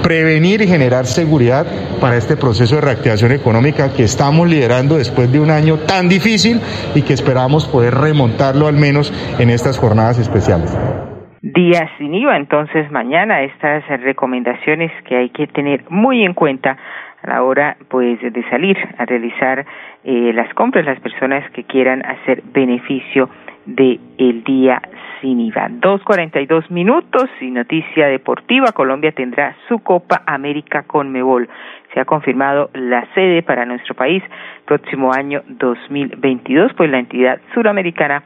prevenir 0.03 0.63
y 0.63 0.69
generar 0.69 1.07
seguridad 1.07 1.67
para 2.01 2.17
este 2.17 2.37
proceso 2.37 2.77
de 2.77 2.83
reactivación 2.83 3.33
económica 3.33 3.93
que 3.93 4.05
estamos 4.05 4.49
liderando 4.49 4.97
después 4.97 5.33
de 5.33 5.41
un 5.41 5.51
año 5.51 5.79
tan 5.79 6.09
difícil 6.09 6.61
y 6.95 7.03
que 7.03 7.13
esperamos 7.13 7.67
poder 7.67 7.95
remontarlo 7.95 8.67
al 8.67 8.77
menos 8.77 9.13
en 9.39 9.51
estas 9.51 9.79
jornadas 9.79 10.19
especiales 10.19 10.77
día 11.55 11.89
sin 11.99 12.15
IVA. 12.15 12.37
Entonces, 12.37 12.91
mañana 12.91 13.43
estas 13.43 13.87
recomendaciones 14.03 14.91
que 15.05 15.17
hay 15.17 15.31
que 15.31 15.47
tener 15.47 15.85
muy 15.89 16.25
en 16.25 16.35
cuenta 16.35 16.77
la 17.27 17.43
hora 17.43 17.77
pues 17.89 18.21
de 18.21 18.51
salir 18.51 18.77
a 18.99 19.05
realizar 19.05 19.67
eh, 20.05 20.33
las 20.33 20.53
compras 20.55 20.85
las 20.85 21.01
personas 21.01 21.49
que 21.51 21.65
quieran 21.65 22.05
hacer 22.05 22.43
beneficio 22.53 23.29
de 23.67 23.99
el 24.19 24.45
día 24.45 24.81
sin 25.21 25.41
IVA. 25.41 25.69
Dos 25.71 26.03
cuarenta 26.03 26.41
y 26.41 26.47
dos 26.47 26.71
minutos 26.71 27.29
y 27.41 27.51
noticia 27.51 28.07
deportiva. 28.07 28.73
Colombia 28.73 29.13
tendrá 29.13 29.57
su 29.69 29.81
Copa 29.81 30.23
América 30.27 30.85
con 30.85 31.11
Mebol. 31.11 31.49
Se 31.93 32.01
ha 32.01 32.05
confirmado 32.05 32.71
la 32.75 33.07
sede 33.15 33.43
para 33.43 33.65
nuestro 33.65 33.95
país 33.95 34.23
próximo 34.67 35.13
año 35.13 35.43
2022, 35.49 36.73
pues 36.75 36.91
la 36.91 36.99
entidad 36.99 37.41
suramericana 37.55 38.23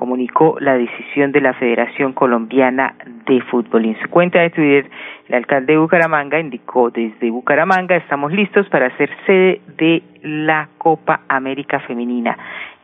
comunicó 0.00 0.56
la 0.60 0.78
decisión 0.78 1.30
de 1.30 1.42
la 1.42 1.52
Federación 1.52 2.14
Colombiana 2.14 2.94
de 3.26 3.42
Fútbol. 3.42 3.84
En 3.84 4.00
su 4.00 4.08
cuenta 4.08 4.40
de 4.40 4.48
Twitter, 4.48 4.90
el 5.28 5.34
alcalde 5.34 5.74
de 5.74 5.78
Bucaramanga 5.78 6.40
indicó 6.40 6.90
desde 6.90 7.30
Bucaramanga 7.30 7.96
estamos 7.96 8.32
listos 8.32 8.66
para 8.70 8.96
ser 8.96 9.10
sede 9.26 9.60
de 9.76 10.02
la 10.22 10.70
Copa 10.78 11.20
América 11.28 11.80
Femenina 11.80 12.34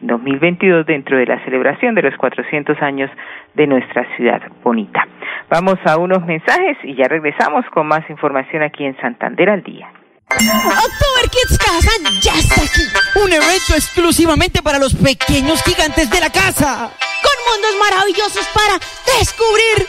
en 0.03 0.09
2022 0.09 0.85
dentro 0.85 1.17
de 1.17 1.25
la 1.25 1.43
celebración 1.43 1.95
de 1.95 2.03
los 2.03 2.15
400 2.19 2.83
años 2.83 3.11
de 3.55 3.67
nuestra 3.67 4.05
ciudad 4.17 4.43
bonita. 4.63 5.09
Vamos 5.49 5.79
a 5.87 5.97
unos 5.97 6.23
mensajes 6.27 6.77
y 6.85 6.97
ya 6.97 7.09
regresamos 7.09 7.65
con 7.71 7.89
más 7.89 8.09
información 8.11 8.63
aquí 8.63 8.85
en 8.85 8.95
Santander 8.99 9.49
al 9.49 9.63
día. 9.63 9.89
October 10.29 11.31
Kids 11.31 11.59
Casa 11.59 11.91
ya 12.21 12.35
está 12.39 12.63
aquí. 12.63 12.83
Un 13.15 13.33
evento 13.33 13.75
exclusivamente 13.75 14.63
para 14.63 14.79
los 14.79 14.95
pequeños 14.95 15.63
gigantes 15.63 16.11
de 16.11 16.21
la 16.21 16.31
casa. 16.31 16.91
Con 17.23 17.53
mundos 17.53 17.77
maravillosos 17.81 18.47
para 18.53 18.81
descubrir, 19.19 19.87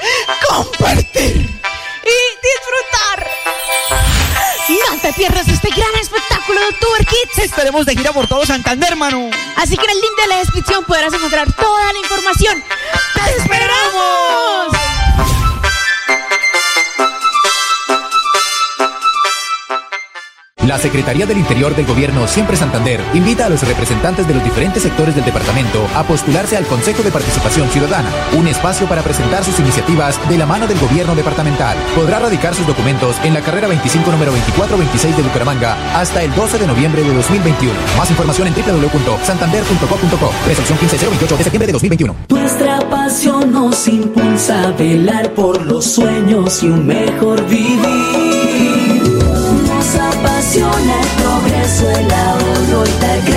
compartir 0.48 1.36
y 1.36 2.18
disfrutar. 2.48 3.28
No 4.70 5.02
te 5.02 5.14
pierdas 5.14 5.48
este 5.48 5.70
gran 5.70 5.96
espectáculo 6.00 6.60
de 6.60 6.68
October 6.68 7.06
Kids. 7.06 7.40
Estaremos 7.40 7.86
de 7.86 7.96
gira 7.96 8.14
por 8.14 8.28
todo 8.28 8.46
Santander, 8.46 8.90
hermano. 8.92 9.30
Así 9.56 9.76
que 9.76 9.86
en 9.86 9.92
el 9.92 9.98
link 9.98 10.22
de 10.22 10.28
la 10.28 10.38
descripción 10.38 10.86
podrás 10.86 11.14
encontrar 11.14 11.52
toda 11.54 11.94
la 11.94 12.00
información. 12.00 12.64
¡Te 13.14 13.42
esperamos! 13.42 14.97
La 20.68 20.78
Secretaría 20.78 21.26
del 21.26 21.38
Interior 21.38 21.74
del 21.78 21.86
Gobierno 21.86 22.28
Siempre 22.28 22.58
Santander 22.58 23.00
invita 23.14 23.46
a 23.46 23.50
los 23.50 23.66
representantes 23.66 24.28
de 24.28 24.34
los 24.34 24.44
diferentes 24.44 24.84
sectores 24.84 25.16
del 25.16 25.24
departamento 25.24 25.88
a 25.96 26.04
postularse 26.04 26.58
al 26.58 26.66
Consejo 26.66 27.04
de 27.04 27.10
Participación 27.10 27.70
Ciudadana, 27.70 28.12
un 28.38 28.50
espacio 28.50 28.86
para 28.86 29.02
presentar 29.02 29.46
sus 29.46 29.58
iniciativas 29.62 30.20
de 30.28 30.38
la 30.38 30.46
mano 30.46 30.68
del 30.68 30.78
gobierno 30.78 31.16
departamental. 31.16 31.78
Podrá 31.96 32.20
radicar 32.20 32.54
sus 32.54 32.68
documentos 32.68 33.16
en 33.24 33.34
la 33.34 33.40
carrera 33.40 33.70
25 33.70 34.12
número 34.12 34.32
2426 34.34 35.16
de 35.16 35.24
Bucaramanga 35.24 35.78
hasta 35.98 36.22
el 36.22 36.36
12 36.36 36.60
de 36.60 36.68
noviembre 36.68 37.02
de 37.02 37.14
2021. 37.14 37.74
Más 37.98 38.10
información 38.12 38.50
en 38.50 38.54
www.santander.co.co. 38.54 40.32
Resolución 40.48 40.80
15028 40.80 41.38
de 41.38 41.44
septiembre 41.44 41.68
de 41.68 41.74
2021. 41.74 42.16
Nuestra 42.28 42.80
pasión 42.90 43.54
nos 43.54 43.88
impulsa 43.88 44.64
a 44.68 44.72
velar 44.74 45.34
por 45.34 45.66
los 45.66 45.86
sueños 45.86 46.62
y 46.62 46.68
un 46.68 46.86
mejor 46.86 47.48
vivir 47.48 48.37
apasiona 50.58 51.02
el 51.02 51.08
progreso, 51.22 51.90
el 51.92 52.12
ahorro 52.12 52.84
y 52.86 53.02
dar 53.02 53.37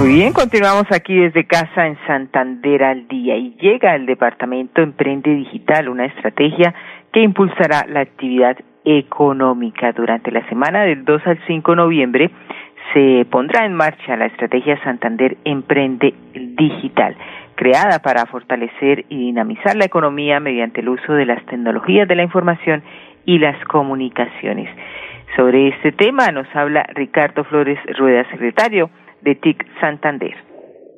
Muy 0.00 0.14
bien, 0.14 0.32
continuamos 0.32 0.86
aquí 0.92 1.14
desde 1.14 1.44
casa 1.44 1.86
en 1.86 1.98
Santander 2.06 2.84
al 2.84 3.06
día 3.06 3.36
y 3.36 3.54
llega 3.60 3.94
el 3.94 4.06
departamento 4.06 4.80
Emprende 4.80 5.34
Digital, 5.34 5.90
una 5.90 6.06
estrategia 6.06 6.74
que 7.12 7.20
impulsará 7.20 7.84
la 7.86 8.00
actividad 8.00 8.56
económica. 8.86 9.92
Durante 9.92 10.30
la 10.30 10.48
semana 10.48 10.84
del 10.84 11.04
2 11.04 11.26
al 11.26 11.38
5 11.46 11.72
de 11.72 11.76
noviembre 11.76 12.30
se 12.94 13.26
pondrá 13.30 13.66
en 13.66 13.74
marcha 13.74 14.16
la 14.16 14.24
estrategia 14.24 14.82
Santander 14.82 15.36
Emprende 15.44 16.14
Digital, 16.32 17.14
creada 17.56 17.98
para 17.98 18.24
fortalecer 18.24 19.04
y 19.10 19.18
dinamizar 19.18 19.76
la 19.76 19.84
economía 19.84 20.40
mediante 20.40 20.80
el 20.80 20.88
uso 20.88 21.12
de 21.12 21.26
las 21.26 21.44
tecnologías 21.44 22.08
de 22.08 22.16
la 22.16 22.22
información 22.22 22.82
y 23.26 23.38
las 23.38 23.62
comunicaciones. 23.66 24.74
Sobre 25.36 25.68
este 25.68 25.92
tema 25.92 26.28
nos 26.28 26.46
habla 26.56 26.84
Ricardo 26.94 27.44
Flores 27.44 27.78
Rueda, 27.98 28.24
secretario 28.30 28.88
de 29.24 29.34
TIC 29.34 29.58
Santander. 29.80 30.32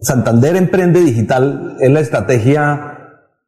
Santander 0.01 0.57
Emprende 0.57 1.01
Digital 1.01 1.77
es 1.81 1.91
la 1.91 2.01
estrategia 2.01 2.99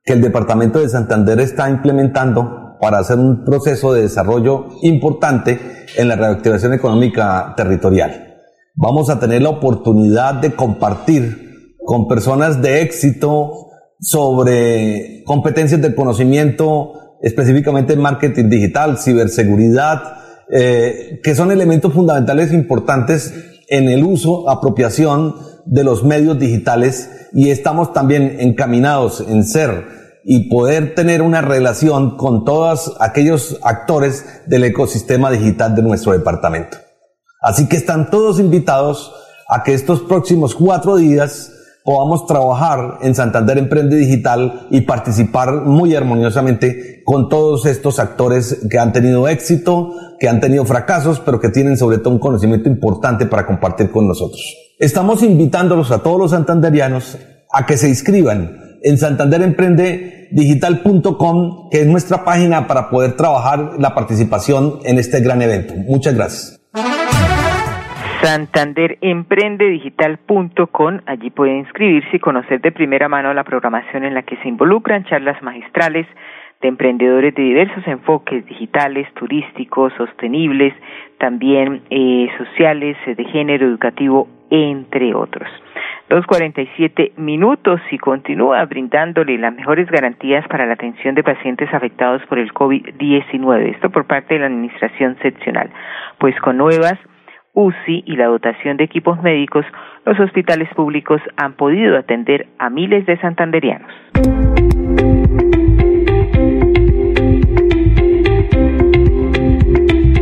que 0.04 0.12
el 0.12 0.20
Departamento 0.20 0.80
de 0.80 0.88
Santander 0.88 1.40
está 1.40 1.68
implementando 1.68 2.76
para 2.80 2.98
hacer 2.98 3.18
un 3.18 3.44
proceso 3.44 3.92
de 3.92 4.02
desarrollo 4.02 4.66
importante 4.82 5.58
en 5.96 6.08
la 6.08 6.16
reactivación 6.16 6.74
económica 6.74 7.54
territorial. 7.56 8.34
Vamos 8.74 9.08
a 9.08 9.18
tener 9.18 9.42
la 9.42 9.50
oportunidad 9.50 10.34
de 10.34 10.52
compartir 10.52 11.74
con 11.84 12.08
personas 12.08 12.60
de 12.60 12.82
éxito 12.82 13.68
sobre 14.00 15.22
competencias 15.24 15.80
de 15.80 15.94
conocimiento, 15.94 17.16
específicamente 17.22 17.94
en 17.94 18.00
marketing 18.00 18.50
digital, 18.50 18.98
ciberseguridad, 18.98 20.18
eh, 20.50 21.20
que 21.22 21.34
son 21.34 21.50
elementos 21.50 21.92
fundamentales 21.92 22.52
importantes 22.52 23.53
en 23.68 23.88
el 23.88 24.04
uso, 24.04 24.49
apropiación 24.50 25.37
de 25.64 25.85
los 25.85 26.04
medios 26.04 26.38
digitales 26.38 27.11
y 27.33 27.50
estamos 27.50 27.92
también 27.92 28.37
encaminados 28.40 29.25
en 29.26 29.44
ser 29.44 29.87
y 30.25 30.49
poder 30.49 30.94
tener 30.94 31.21
una 31.23 31.42
relación 31.42 32.16
con 32.16 32.44
todos 32.44 32.97
aquellos 33.00 33.59
actores 33.62 34.25
del 34.47 34.64
ecosistema 34.64 35.30
digital 35.30 35.75
de 35.75 35.83
nuestro 35.83 36.12
departamento. 36.12 36.78
Así 37.42 37.68
que 37.68 37.76
están 37.76 38.11
todos 38.11 38.40
invitados 38.40 39.12
a 39.49 39.62
que 39.62 39.75
estos 39.75 40.00
próximos 40.00 40.54
cuatro 40.54 40.97
días 40.97 41.50
podamos 41.84 42.26
trabajar 42.26 42.98
en 43.02 43.14
Santander 43.14 43.58
Emprende 43.58 43.94
Digital 43.96 44.66
y 44.70 44.80
participar 44.80 45.66
muy 45.66 45.94
armoniosamente 45.94 47.02
con 47.04 47.28
todos 47.28 47.66
estos 47.66 47.98
actores 47.98 48.62
que 48.70 48.78
han 48.78 48.92
tenido 48.92 49.28
éxito, 49.28 49.92
que 50.18 50.30
han 50.30 50.40
tenido 50.40 50.64
fracasos, 50.64 51.20
pero 51.20 51.38
que 51.38 51.50
tienen 51.50 51.76
sobre 51.76 51.98
todo 51.98 52.14
un 52.14 52.18
conocimiento 52.18 52.70
importante 52.70 53.26
para 53.26 53.44
compartir 53.46 53.90
con 53.90 54.08
nosotros. 54.08 54.56
Estamos 54.78 55.22
invitándolos 55.22 55.90
a 55.90 56.02
todos 56.02 56.18
los 56.18 56.30
santanderianos 56.30 57.18
a 57.52 57.66
que 57.66 57.76
se 57.76 57.90
inscriban 57.90 58.78
en 58.82 58.96
santanderemprendedigital.com, 58.96 61.68
que 61.70 61.82
es 61.82 61.86
nuestra 61.86 62.24
página 62.24 62.66
para 62.66 62.88
poder 62.88 63.14
trabajar 63.14 63.72
la 63.78 63.94
participación 63.94 64.78
en 64.84 64.98
este 64.98 65.20
gran 65.20 65.42
evento. 65.42 65.74
Muchas 65.86 66.14
gracias 66.14 66.64
santanderemprendedigital.com. 68.24 71.00
Allí 71.04 71.28
puede 71.30 71.58
inscribirse 71.58 72.16
y 72.16 72.20
conocer 72.20 72.62
de 72.62 72.72
primera 72.72 73.06
mano 73.08 73.34
la 73.34 73.44
programación 73.44 74.04
en 74.04 74.14
la 74.14 74.22
que 74.22 74.38
se 74.38 74.48
involucran 74.48 75.04
charlas 75.04 75.42
magistrales 75.42 76.06
de 76.62 76.68
emprendedores 76.68 77.34
de 77.34 77.42
diversos 77.42 77.86
enfoques 77.86 78.46
digitales, 78.46 79.06
turísticos, 79.12 79.92
sostenibles, 79.98 80.72
también 81.18 81.82
eh, 81.90 82.28
sociales, 82.38 82.96
eh, 83.06 83.14
de 83.14 83.26
género 83.26 83.66
educativo, 83.66 84.26
entre 84.48 85.14
otros. 85.14 85.46
Dos 86.08 86.24
cuarenta 86.26 86.62
y 86.62 86.68
siete 86.76 87.12
minutos 87.18 87.82
y 87.90 87.98
continúa 87.98 88.64
brindándole 88.64 89.37
las 89.37 89.54
mejores 89.54 89.90
garantías 89.90 90.48
para 90.48 90.64
la 90.64 90.72
atención 90.74 91.14
de 91.14 91.22
pacientes 91.22 91.68
afectados 91.74 92.22
por 92.26 92.38
el 92.38 92.54
COVID-19. 92.54 93.74
Esto 93.74 93.90
por 93.90 94.06
parte 94.06 94.32
de 94.34 94.40
la 94.40 94.46
Administración 94.46 95.18
Seccional. 95.20 95.68
Pues 96.18 96.34
con 96.40 96.56
nuevas 96.56 96.98
UCI 97.54 98.04
y 98.06 98.16
la 98.16 98.26
dotación 98.26 98.76
de 98.76 98.84
equipos 98.84 99.22
médicos, 99.22 99.64
los 100.04 100.18
hospitales 100.20 100.68
públicos 100.74 101.20
han 101.36 101.54
podido 101.54 101.96
atender 101.96 102.48
a 102.58 102.68
miles 102.68 103.06
de 103.06 103.18
santanderianos. 103.20 103.90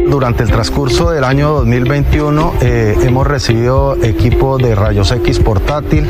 Durante 0.08 0.42
el 0.42 0.50
transcurso 0.50 1.10
del 1.10 1.24
año 1.24 1.48
2021 1.48 2.52
eh, 2.62 2.94
hemos 3.02 3.26
recibido 3.26 3.96
equipo 4.04 4.58
de 4.58 4.74
rayos 4.74 5.10
X 5.10 5.40
portátil, 5.40 6.04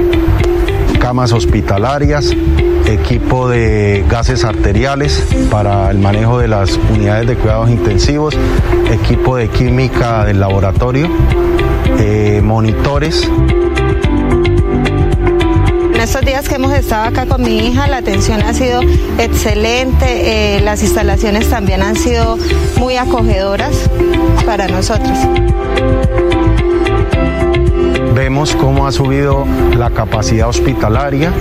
camas 1.01 1.33
hospitalarias, 1.33 2.37
equipo 2.93 3.49
de 3.49 4.05
gases 4.09 4.45
arteriales 4.45 5.25
para 5.51 5.91
el 5.91 5.99
manejo 5.99 6.39
de 6.39 6.49
las 6.49 6.79
unidades 6.93 7.27
de 7.27 7.37
cuidados 7.37 7.71
intensivos, 7.71 8.37
equipo 8.91 9.37
de 9.37 9.49
química 9.49 10.25
del 10.25 10.41
laboratorio, 10.41 11.09
eh, 11.99 12.41
monitores. 12.43 13.29
En 15.95 16.01
estos 16.01 16.23
días 16.23 16.49
que 16.49 16.57
hemos 16.57 16.73
estado 16.73 17.09
acá 17.09 17.27
con 17.27 17.43
mi 17.43 17.59
hija, 17.69 17.87
la 17.87 17.99
atención 17.99 18.43
ha 18.43 18.53
sido 18.55 18.81
excelente, 19.19 20.57
eh, 20.57 20.61
las 20.61 20.83
instalaciones 20.83 21.49
también 21.49 21.83
han 21.83 21.97
sido 21.97 22.39
muy 22.79 22.97
acogedoras 22.97 23.89
para 24.45 24.67
nosotros 24.69 25.17
vemos 28.15 28.55
cómo 28.55 28.87
ha 28.87 28.93
subido 28.93 29.47
la 29.77 29.91
capacidad 29.91 30.49
hospitalaria, 30.49 31.33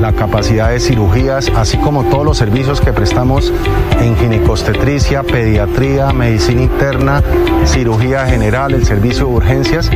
la 0.00 0.12
capacidad 0.12 0.70
de 0.70 0.80
cirugías, 0.80 1.50
así 1.56 1.76
como 1.78 2.04
todos 2.04 2.24
los 2.24 2.36
servicios 2.36 2.80
que 2.80 2.92
prestamos 2.92 3.52
en 4.00 4.16
ginecostetricia, 4.16 5.22
pediatría, 5.22 6.12
medicina 6.12 6.62
interna, 6.62 7.22
cirugía 7.64 8.26
general, 8.26 8.74
el 8.74 8.84
servicio 8.84 9.26
de 9.26 9.32
urgencias. 9.32 9.90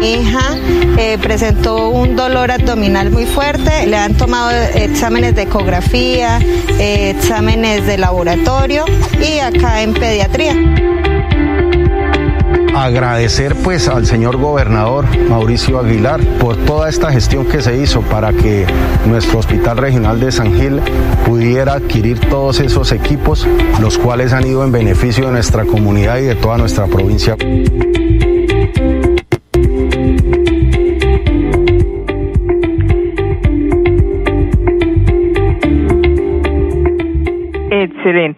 Mi 0.00 0.12
hija 0.12 0.56
eh, 0.98 1.18
presentó 1.22 1.88
un 1.88 2.16
dolor 2.16 2.50
abdominal 2.50 3.10
muy 3.10 3.26
fuerte, 3.26 3.86
le 3.86 3.96
han 3.96 4.14
tomado 4.14 4.50
exámenes 4.50 5.34
de 5.34 5.42
ecografía, 5.42 6.40
eh, 6.78 7.10
exámenes 7.16 7.86
de 7.86 7.98
laboratorio 7.98 8.84
y 9.20 9.38
acá 9.38 9.82
en 9.82 9.94
pediatría 9.94 10.83
agradecer 12.74 13.54
pues 13.56 13.88
al 13.88 14.06
señor 14.06 14.36
gobernador 14.36 15.06
Mauricio 15.28 15.78
Aguilar 15.78 16.20
por 16.38 16.56
toda 16.56 16.88
esta 16.88 17.10
gestión 17.12 17.46
que 17.46 17.62
se 17.62 17.76
hizo 17.76 18.00
para 18.02 18.32
que 18.32 18.66
nuestro 19.06 19.38
Hospital 19.38 19.78
Regional 19.78 20.20
de 20.20 20.32
San 20.32 20.54
Gil 20.54 20.80
pudiera 21.24 21.74
adquirir 21.74 22.20
todos 22.28 22.60
esos 22.60 22.92
equipos, 22.92 23.46
los 23.80 23.98
cuales 23.98 24.32
han 24.32 24.46
ido 24.46 24.64
en 24.64 24.72
beneficio 24.72 25.26
de 25.26 25.32
nuestra 25.32 25.64
comunidad 25.64 26.18
y 26.18 26.22
de 26.22 26.34
toda 26.34 26.58
nuestra 26.58 26.86
provincia. 26.86 27.36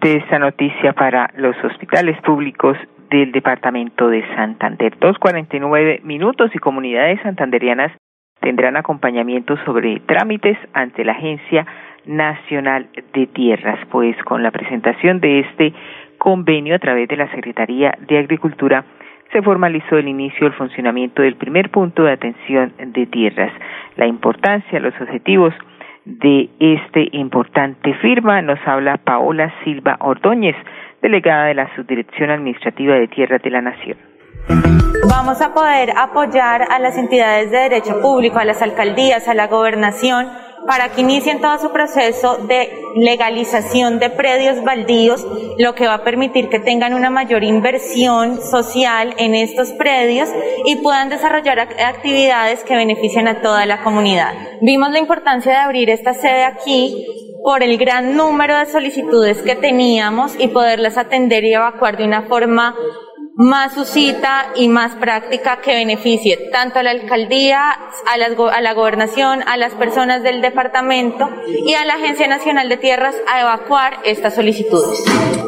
Excelente 0.07 0.25
esta 0.25 0.39
noticia 0.39 0.93
para 0.93 1.31
los 1.37 1.57
hospitales 1.65 2.17
públicos 2.23 2.77
del 3.11 3.33
departamento 3.33 4.09
de 4.09 4.25
Santander. 4.37 4.97
Dos 5.01 5.19
cuarenta 5.19 5.57
y 5.57 5.61
nueve 5.61 6.01
minutos 6.05 6.55
y 6.55 6.59
comunidades 6.59 7.21
santanderianas 7.23 7.91
tendrán 8.41 8.77
acompañamiento 8.77 9.57
sobre 9.65 9.99
trámites 10.07 10.57
ante 10.75 11.05
la 11.05 11.13
Agencia 11.13 11.67
Nacional 12.05 12.89
de 13.15 13.27
Tierras, 13.27 13.81
pues 13.91 14.17
con 14.23 14.45
la 14.45 14.53
presentación 14.53 15.19
de 15.19 15.41
este 15.41 15.73
convenio 16.19 16.77
a 16.77 16.79
través 16.79 17.09
de 17.09 17.17
la 17.17 17.31
Secretaría 17.33 17.93
de 18.07 18.19
Agricultura 18.19 18.85
se 19.33 19.43
formalizó 19.43 19.99
el 19.99 20.07
inicio 20.07 20.47
del 20.47 20.57
funcionamiento 20.57 21.23
del 21.23 21.35
primer 21.35 21.71
punto 21.71 22.05
de 22.05 22.13
atención 22.13 22.73
de 22.79 23.07
tierras. 23.07 23.53
La 23.97 24.07
importancia, 24.07 24.79
los 24.79 24.95
objetivos 25.01 25.53
de 26.07 26.49
este 26.61 27.09
importante 27.13 27.93
firma 27.95 28.41
nos 28.41 28.61
habla 28.65 28.97
Paola 28.97 29.53
Silva 29.65 29.97
Ordóñez, 30.01 30.55
delegada 31.03 31.47
de 31.47 31.55
la 31.55 31.75
Subdirección 31.75 32.31
Administrativa 32.31 32.95
de 32.95 33.09
Tierras 33.09 33.43
de 33.43 33.51
la 33.51 33.61
Nación. 33.61 33.99
Vamos 35.11 35.43
a 35.43 35.53
poder 35.53 35.91
apoyar 35.97 36.63
a 36.71 36.79
las 36.79 36.97
entidades 36.97 37.51
de 37.51 37.59
derecho 37.59 38.01
público, 38.01 38.39
a 38.39 38.45
las 38.45 38.63
alcaldías, 38.63 39.29
a 39.29 39.35
la 39.35 39.49
gobernación, 39.49 40.29
para 40.67 40.91
que 40.91 41.01
inicien 41.01 41.41
todo 41.41 41.59
su 41.59 41.71
proceso 41.71 42.39
de 42.49 42.71
legalización 42.97 43.99
de 43.99 44.11
predios 44.11 44.63
baldíos, 44.65 45.27
lo 45.59 45.75
que 45.75 45.87
va 45.87 45.95
a 45.95 46.05
permitir 46.05 46.49
que 46.49 46.61
tengan 46.61 46.95
una 46.95 47.11
mayor 47.11 47.45
inversión 47.45 48.41
social 48.41 49.15
en 49.19 49.35
estos 49.35 49.73
predios 49.73 50.29
y 50.65 50.77
puedan 50.77 51.09
desarrollar 51.09 51.61
actividades 51.61 52.65
que 52.65 52.75
beneficien 52.75 53.29
a 53.29 53.41
toda 53.43 53.67
la 53.67 53.83
comunidad. 53.83 54.33
Vimos 54.61 54.91
la 54.91 54.99
importancia 54.99 55.53
de 55.53 55.59
abrir 55.59 55.91
esta 55.91 56.15
sede 56.15 56.45
aquí 56.45 57.07
por 57.43 57.63
el 57.63 57.79
gran 57.79 58.17
número 58.17 58.59
de 58.59 58.67
solicitudes 58.67 59.39
que 59.43 59.55
teníamos 59.55 60.35
y 60.39 60.49
poderlas 60.49 60.99
atender 60.99 61.45
y 61.45 61.55
evacuar 61.55 61.97
de 61.97 62.05
una 62.05 62.23
forma 62.23 62.75
más 63.37 63.75
suscita 63.75 64.47
y 64.55 64.69
más 64.69 64.95
práctica 64.95 65.59
que 65.61 65.75
beneficie 65.75 66.49
tanto 66.51 66.79
a 66.79 66.83
la 66.83 66.91
alcaldía, 66.91 67.61
a, 68.07 68.17
las, 68.17 68.31
a 68.39 68.61
la 68.63 68.73
gobernación, 68.73 69.43
a 69.47 69.59
las 69.59 69.75
personas 69.75 70.23
del 70.23 70.41
departamento 70.41 71.29
y 71.47 71.75
a 71.75 71.85
la 71.85 71.95
Agencia 71.95 72.29
Nacional 72.29 72.71
de 72.71 72.79
Tierras 72.79 73.15
a 73.29 73.43
evacuar 73.43 73.99
estas 74.05 74.35
solicitudes. 74.35 75.05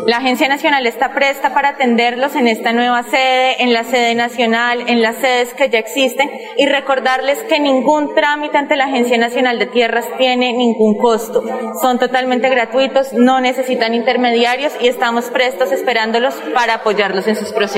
La 0.07 0.19
Agencia 0.19 0.49
Nacional 0.49 0.87
está 0.87 1.13
presta 1.13 1.55
para 1.55 1.71
atenderlos 1.71 2.35
en 2.35 2.49
esta 2.49 2.73
nueva 2.73 3.05
sede, 3.05 3.63
en 3.63 3.73
la 3.73 3.85
sede 3.85 4.15
nacional, 4.15 4.85
en 4.87 5.01
las 5.01 5.17
sedes 5.17 5.55
que 5.55 5.71
ya 5.71 5.79
existen 5.79 6.31
y 6.59 6.67
recordarles 6.67 7.39
que 7.45 7.59
ningún 7.59 8.15
trámite 8.15 8.59
ante 8.59 8.77
la 8.77 8.85
Agencia 8.85 9.17
Nacional 9.17 9.59
de 9.59 9.67
Tierras 9.67 10.05
tiene 10.19 10.53
ningún 10.53 10.99
costo. 10.99 11.43
Son 11.81 11.99
totalmente 11.99 12.51
gratuitos, 12.51 13.15
no 13.15 13.41
necesitan 13.41 13.95
intermediarios 13.95 14.75
y 14.81 14.89
estamos 14.89 15.27
prestos 15.27 15.73
esperándolos 15.73 16.35
para 16.55 16.75
apoyarlos 16.75 17.27
en 17.27 17.37
sus 17.37 17.53
procesos. 17.53 17.78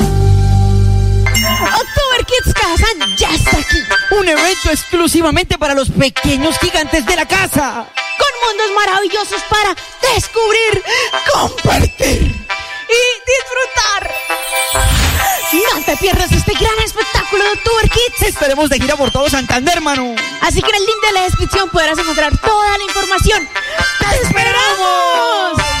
Un 4.11 4.27
evento 4.27 4.69
exclusivamente 4.69 5.57
para 5.57 5.73
los 5.73 5.89
pequeños 5.89 6.57
gigantes 6.59 7.05
de 7.05 7.15
la 7.15 7.25
casa. 7.25 7.85
Con 8.17 8.49
mundos 8.49 8.71
maravillosos 8.75 9.41
para 9.49 9.75
descubrir, 10.13 10.83
compartir 11.33 12.21
y 12.21 13.01
disfrutar. 13.31 14.13
No 15.53 15.85
te 15.85 15.97
pierdas 15.97 16.31
este 16.31 16.53
gran 16.53 16.77
espectáculo 16.85 17.43
de 17.43 17.57
Tour 17.57 17.89
Kids. 17.89 18.21
Estaremos 18.27 18.69
de 18.69 18.79
gira 18.79 18.95
por 18.97 19.11
todo 19.11 19.29
Santander, 19.29 19.75
hermano. 19.77 20.15
Así 20.41 20.61
que 20.61 20.69
en 20.69 20.75
el 20.75 20.85
link 20.85 21.01
de 21.05 21.11
la 21.13 21.21
descripción 21.23 21.69
podrás 21.69 21.97
encontrar 21.97 22.37
toda 22.37 22.77
la 22.77 22.83
información. 22.83 23.49
¡Te 23.99 24.27
esperamos! 24.27 25.80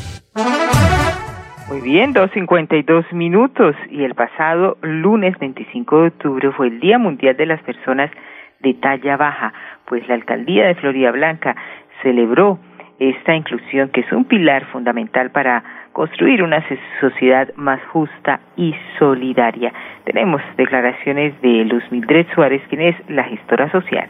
Muy 1.71 1.79
bien, 1.79 2.13
2.52 2.13 3.13
minutos 3.13 3.77
y 3.89 4.03
el 4.03 4.13
pasado 4.13 4.75
lunes 4.81 5.39
25 5.39 6.01
de 6.01 6.07
octubre 6.09 6.51
fue 6.51 6.67
el 6.67 6.81
Día 6.81 6.97
Mundial 6.97 7.37
de 7.37 7.45
las 7.45 7.61
Personas 7.63 8.11
de 8.59 8.73
Talla 8.73 9.15
Baja, 9.15 9.53
pues 9.85 10.05
la 10.09 10.15
Alcaldía 10.15 10.67
de 10.67 10.75
Florida 10.75 11.11
Blanca 11.11 11.55
celebró 12.03 12.59
esta 12.99 13.33
inclusión 13.37 13.87
que 13.87 14.01
es 14.01 14.11
un 14.11 14.25
pilar 14.25 14.65
fundamental 14.65 15.31
para 15.31 15.63
construir 15.93 16.43
una 16.43 16.61
sociedad 16.99 17.47
más 17.55 17.79
justa 17.93 18.41
y 18.57 18.75
solidaria. 18.99 19.71
Tenemos 20.03 20.41
declaraciones 20.57 21.41
de 21.41 21.63
Luz 21.63 21.89
Mildred 21.89 22.27
Suárez, 22.35 22.61
quien 22.67 22.81
es 22.81 22.95
la 23.07 23.23
gestora 23.23 23.71
social. 23.71 24.09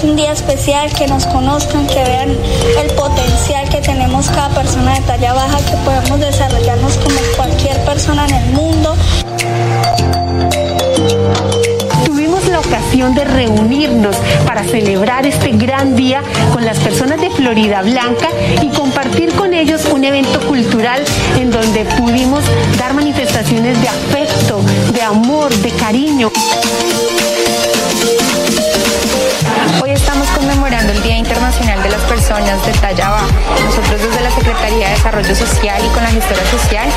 Es 0.00 0.04
un 0.04 0.16
día 0.16 0.32
especial 0.32 0.90
que 0.94 1.06
nos 1.06 1.26
conozcan, 1.26 1.86
que 1.86 2.02
vean 2.02 2.30
el 2.30 2.90
potencial 2.94 3.68
que 3.68 3.82
tenemos 3.82 4.30
cada 4.30 4.48
persona 4.48 4.94
de 4.94 5.02
talla 5.02 5.34
baja, 5.34 5.58
que 5.58 5.76
podemos 5.84 6.18
desarrollarnos 6.18 6.96
como 6.96 7.16
cualquier 7.36 7.78
persona 7.84 8.24
en 8.24 8.34
el 8.34 8.46
mundo. 8.46 8.96
Tuvimos 12.06 12.46
la 12.46 12.60
ocasión 12.60 13.14
de 13.14 13.24
reunirnos 13.24 14.16
para 14.46 14.64
celebrar 14.64 15.26
este 15.26 15.50
gran 15.50 15.94
día 15.96 16.22
con 16.54 16.64
las 16.64 16.78
personas 16.78 17.20
de 17.20 17.28
Florida 17.28 17.82
Blanca 17.82 18.30
y 18.62 18.68
compartir 18.68 19.34
con 19.34 19.52
ellos 19.52 19.84
un 19.92 20.02
evento 20.04 20.40
cultural 20.48 21.04
en 21.38 21.50
donde 21.50 21.84
pudimos 21.84 22.42
dar 22.78 22.94
manifestaciones 22.94 23.78
de 23.82 23.88
afecto, 23.88 24.62
de 24.94 25.02
amor, 25.02 25.54
de 25.56 25.70
cariño. 25.72 26.30
Internacional 31.50 31.82
de 31.82 31.90
las 31.90 32.02
Personas 32.02 32.64
de 32.64 32.72
Talla 32.74 33.10
Baja. 33.10 33.26
Nosotros 33.64 34.00
desde 34.00 34.20
la 34.20 34.30
Secretaría 34.30 34.88
de 34.88 34.94
Desarrollo 34.94 35.34
Social 35.34 35.84
y 35.84 35.88
con 35.88 36.02
la 36.04 36.10
gestora 36.10 36.42
social 36.48 36.88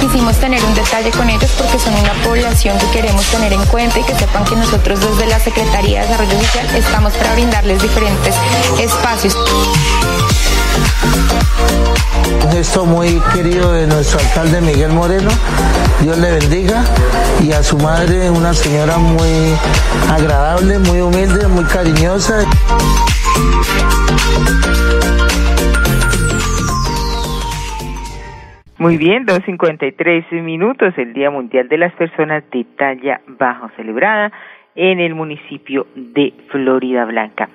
quisimos 0.00 0.36
tener 0.36 0.64
un 0.64 0.74
detalle 0.74 1.10
con 1.10 1.28
ellos 1.28 1.50
porque 1.58 1.76
son 1.80 1.92
una 1.94 2.12
población 2.22 2.78
que 2.78 2.86
queremos 2.90 3.26
tener 3.26 3.52
en 3.52 3.64
cuenta 3.66 3.98
y 3.98 4.04
que 4.04 4.14
sepan 4.14 4.44
que 4.44 4.54
nosotros 4.54 5.00
desde 5.00 5.26
la 5.26 5.40
Secretaría 5.40 6.02
de 6.02 6.06
Desarrollo 6.06 6.38
Social 6.38 6.76
estamos 6.76 7.14
para 7.14 7.32
brindarles 7.32 7.82
diferentes 7.82 8.36
espacios. 8.78 9.36
Un 12.44 12.52
gesto 12.52 12.84
muy 12.86 13.20
querido 13.34 13.72
de 13.72 13.88
nuestro 13.88 14.20
alcalde 14.20 14.60
Miguel 14.60 14.92
Moreno, 14.92 15.30
Dios 16.00 16.16
le 16.18 16.30
bendiga, 16.30 16.84
y 17.42 17.50
a 17.50 17.60
su 17.64 17.76
madre, 17.78 18.30
una 18.30 18.54
señora 18.54 18.98
muy 18.98 19.52
agradable, 20.12 20.78
muy 20.78 21.00
humilde, 21.00 21.48
muy 21.48 21.64
cariñosa. 21.64 22.44
Muy 28.78 28.98
bien, 28.98 29.26
2.53 29.26 30.42
minutos, 30.42 30.92
el 30.98 31.14
Día 31.14 31.30
Mundial 31.30 31.68
de 31.68 31.78
las 31.78 31.92
Personas 31.94 32.44
de 32.50 32.64
Talla 32.76 33.20
Bajo, 33.26 33.70
celebrada 33.74 34.30
en 34.74 35.00
el 35.00 35.14
municipio 35.14 35.86
de 35.94 36.34
Florida 36.50 37.06
Blanca. 37.06 37.48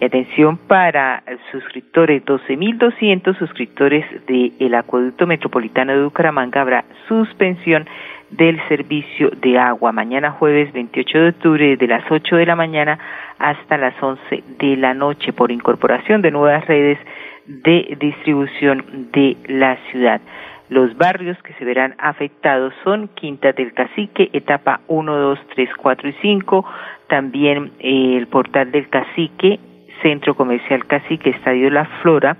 Atención 0.00 0.58
para 0.58 1.22
suscriptores, 1.50 2.22
12.200 2.26 3.38
suscriptores 3.38 4.04
del 4.26 4.74
Acueducto 4.74 5.26
Metropolitano 5.26 5.94
de 5.94 6.04
Bucaramanga 6.04 6.60
habrá 6.60 6.84
suspensión 7.08 7.86
del 8.30 8.60
servicio 8.68 9.30
de 9.30 9.58
agua. 9.58 9.92
Mañana 9.92 10.32
jueves 10.32 10.72
28 10.72 11.18
de 11.18 11.28
octubre 11.28 11.76
de 11.76 11.86
las 11.86 12.10
8 12.10 12.36
de 12.36 12.46
la 12.46 12.56
mañana 12.56 12.98
hasta 13.38 13.76
las 13.76 13.94
11 14.02 14.44
de 14.58 14.76
la 14.76 14.94
noche 14.94 15.32
por 15.32 15.50
incorporación 15.50 16.22
de 16.22 16.30
nuevas 16.30 16.66
redes 16.66 16.98
de 17.46 17.96
distribución 18.00 19.08
de 19.12 19.36
la 19.46 19.76
ciudad. 19.90 20.20
Los 20.68 20.96
barrios 20.96 21.40
que 21.44 21.52
se 21.54 21.64
verán 21.64 21.94
afectados 21.98 22.74
son 22.82 23.08
Quinta 23.14 23.52
del 23.52 23.72
Cacique, 23.72 24.30
etapa 24.32 24.80
1, 24.88 25.16
2, 25.16 25.38
3, 25.54 25.70
4 25.76 26.08
y 26.08 26.12
5, 26.22 26.64
también 27.06 27.70
eh, 27.78 28.16
el 28.16 28.26
portal 28.26 28.72
del 28.72 28.88
Cacique, 28.88 29.60
Centro 30.02 30.34
Comercial 30.34 30.84
Cacique, 30.86 31.30
Estadio 31.30 31.70
La 31.70 31.84
Flora, 32.02 32.36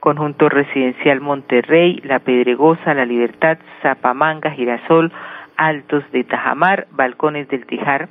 Conjunto 0.00 0.48
Residencial 0.48 1.20
Monterrey, 1.20 2.00
La 2.04 2.20
Pedregosa, 2.20 2.94
La 2.94 3.04
Libertad, 3.04 3.58
Zapamanga, 3.82 4.50
Girasol, 4.50 5.12
Altos 5.56 6.04
de 6.12 6.24
Tajamar, 6.24 6.86
Balcones 6.92 7.48
del 7.48 7.66
Tijar, 7.66 8.08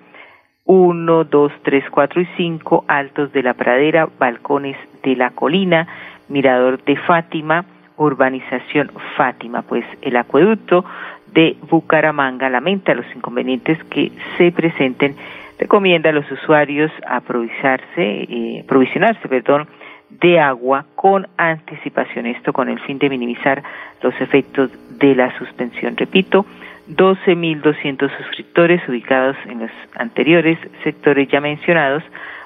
1, 0.65 1.23
2, 1.23 1.51
3, 1.63 1.83
4 1.89 2.21
y 2.21 2.27
5, 2.35 2.85
Altos 2.87 3.31
de 3.31 3.41
la 3.41 3.53
Pradera, 3.53 4.09
Balcones 4.19 4.77
de 5.01 5.15
la 5.15 5.29
Colina, 5.29 5.87
Mirador 6.27 6.83
de 6.83 6.97
Fátima, 6.97 7.63
Urbanización 7.95 8.91
Fátima, 9.15 9.63
pues 9.63 9.85
el 10.01 10.17
acueducto 10.17 10.85
de 11.33 11.55
Bucaramanga 11.69 12.49
lamenta 12.49 12.93
los 12.93 13.05
inconvenientes 13.15 13.81
que 13.85 14.11
se 14.37 14.51
presenten, 14.51 15.15
recomienda 15.57 16.09
a 16.09 16.13
los 16.13 16.29
usuarios 16.31 16.91
aprovisionarse, 17.07 17.85
eh, 17.97 18.65
provisionarse, 18.67 19.27
perdón, 19.27 19.67
de 20.09 20.39
agua 20.39 20.85
con 20.95 21.27
anticipación, 21.37 22.25
esto 22.25 22.53
con 22.53 22.69
el 22.69 22.79
fin 22.79 22.97
de 22.99 23.09
minimizar 23.09 23.63
los 24.01 24.19
efectos 24.21 24.71
de 24.97 25.15
la 25.15 25.37
suspensión. 25.37 25.97
Repito, 25.97 26.45
12.200 26.89 28.09
suscriptores 28.17 28.81
ubicados 28.87 29.35
en 29.45 29.59
los 29.59 29.71
anteriores 29.95 30.57
sectores 30.83 31.27
ya 31.27 31.41
mencionados, 31.41 32.03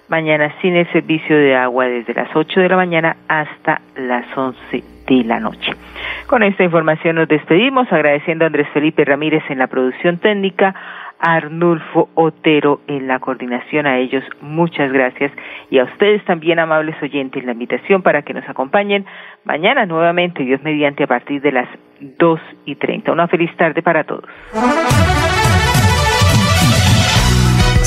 mañana 0.10 0.54
sin 0.62 0.76
el 0.76 0.92
servicio 0.92 1.38
de 1.38 1.56
agua 1.56 1.86
desde 1.86 2.14
las 2.14 2.36
8 2.36 2.60
de 2.60 2.70
la 2.70 2.76
mañana 2.76 3.16
hasta 3.28 3.82
las 3.96 4.26
11 4.36 4.84
de 5.08 5.24
la 5.24 5.40
noche. 5.40 5.72
Con 6.28 6.44
esta 6.44 6.64
información 6.64 7.16
nos 7.16 7.28
despedimos 7.28 7.92
agradeciendo 7.92 8.44
a 8.44 8.48
Andrés 8.48 8.68
Felipe 8.74 9.06
Ramírez 9.06 9.44
en 9.50 9.60
la 9.60 9.68
producción 9.68 10.18
técnica, 10.18 10.76
Arnulfo 11.22 12.10
Otero 12.16 12.82
en 12.88 13.08
la 13.08 13.20
coordinación. 13.20 13.86
A 13.86 14.00
ellos 14.00 14.24
muchas 14.42 14.92
gracias 14.92 15.32
y 15.70 15.80
a 15.80 15.86
ustedes 15.86 16.26
también, 16.26 16.60
amables 16.60 16.96
oyentes, 17.02 17.46
la 17.46 17.54
invitación 17.54 18.02
para 18.02 18.24
que 18.24 18.34
nos 18.34 18.48
acompañen 18.50 19.06
mañana 19.46 19.86
nuevamente, 19.86 20.44
Dios 20.44 20.62
mediante, 20.64 21.04
a 21.04 21.08
partir 21.08 21.42
de 21.42 21.52
las 21.52 21.70
dos 22.18 22.40
y 22.66 22.76
treinta. 22.76 23.12
Una 23.12 23.28
feliz 23.28 23.56
tarde 23.56 23.82
para 23.82 24.04
todos. 24.04 24.26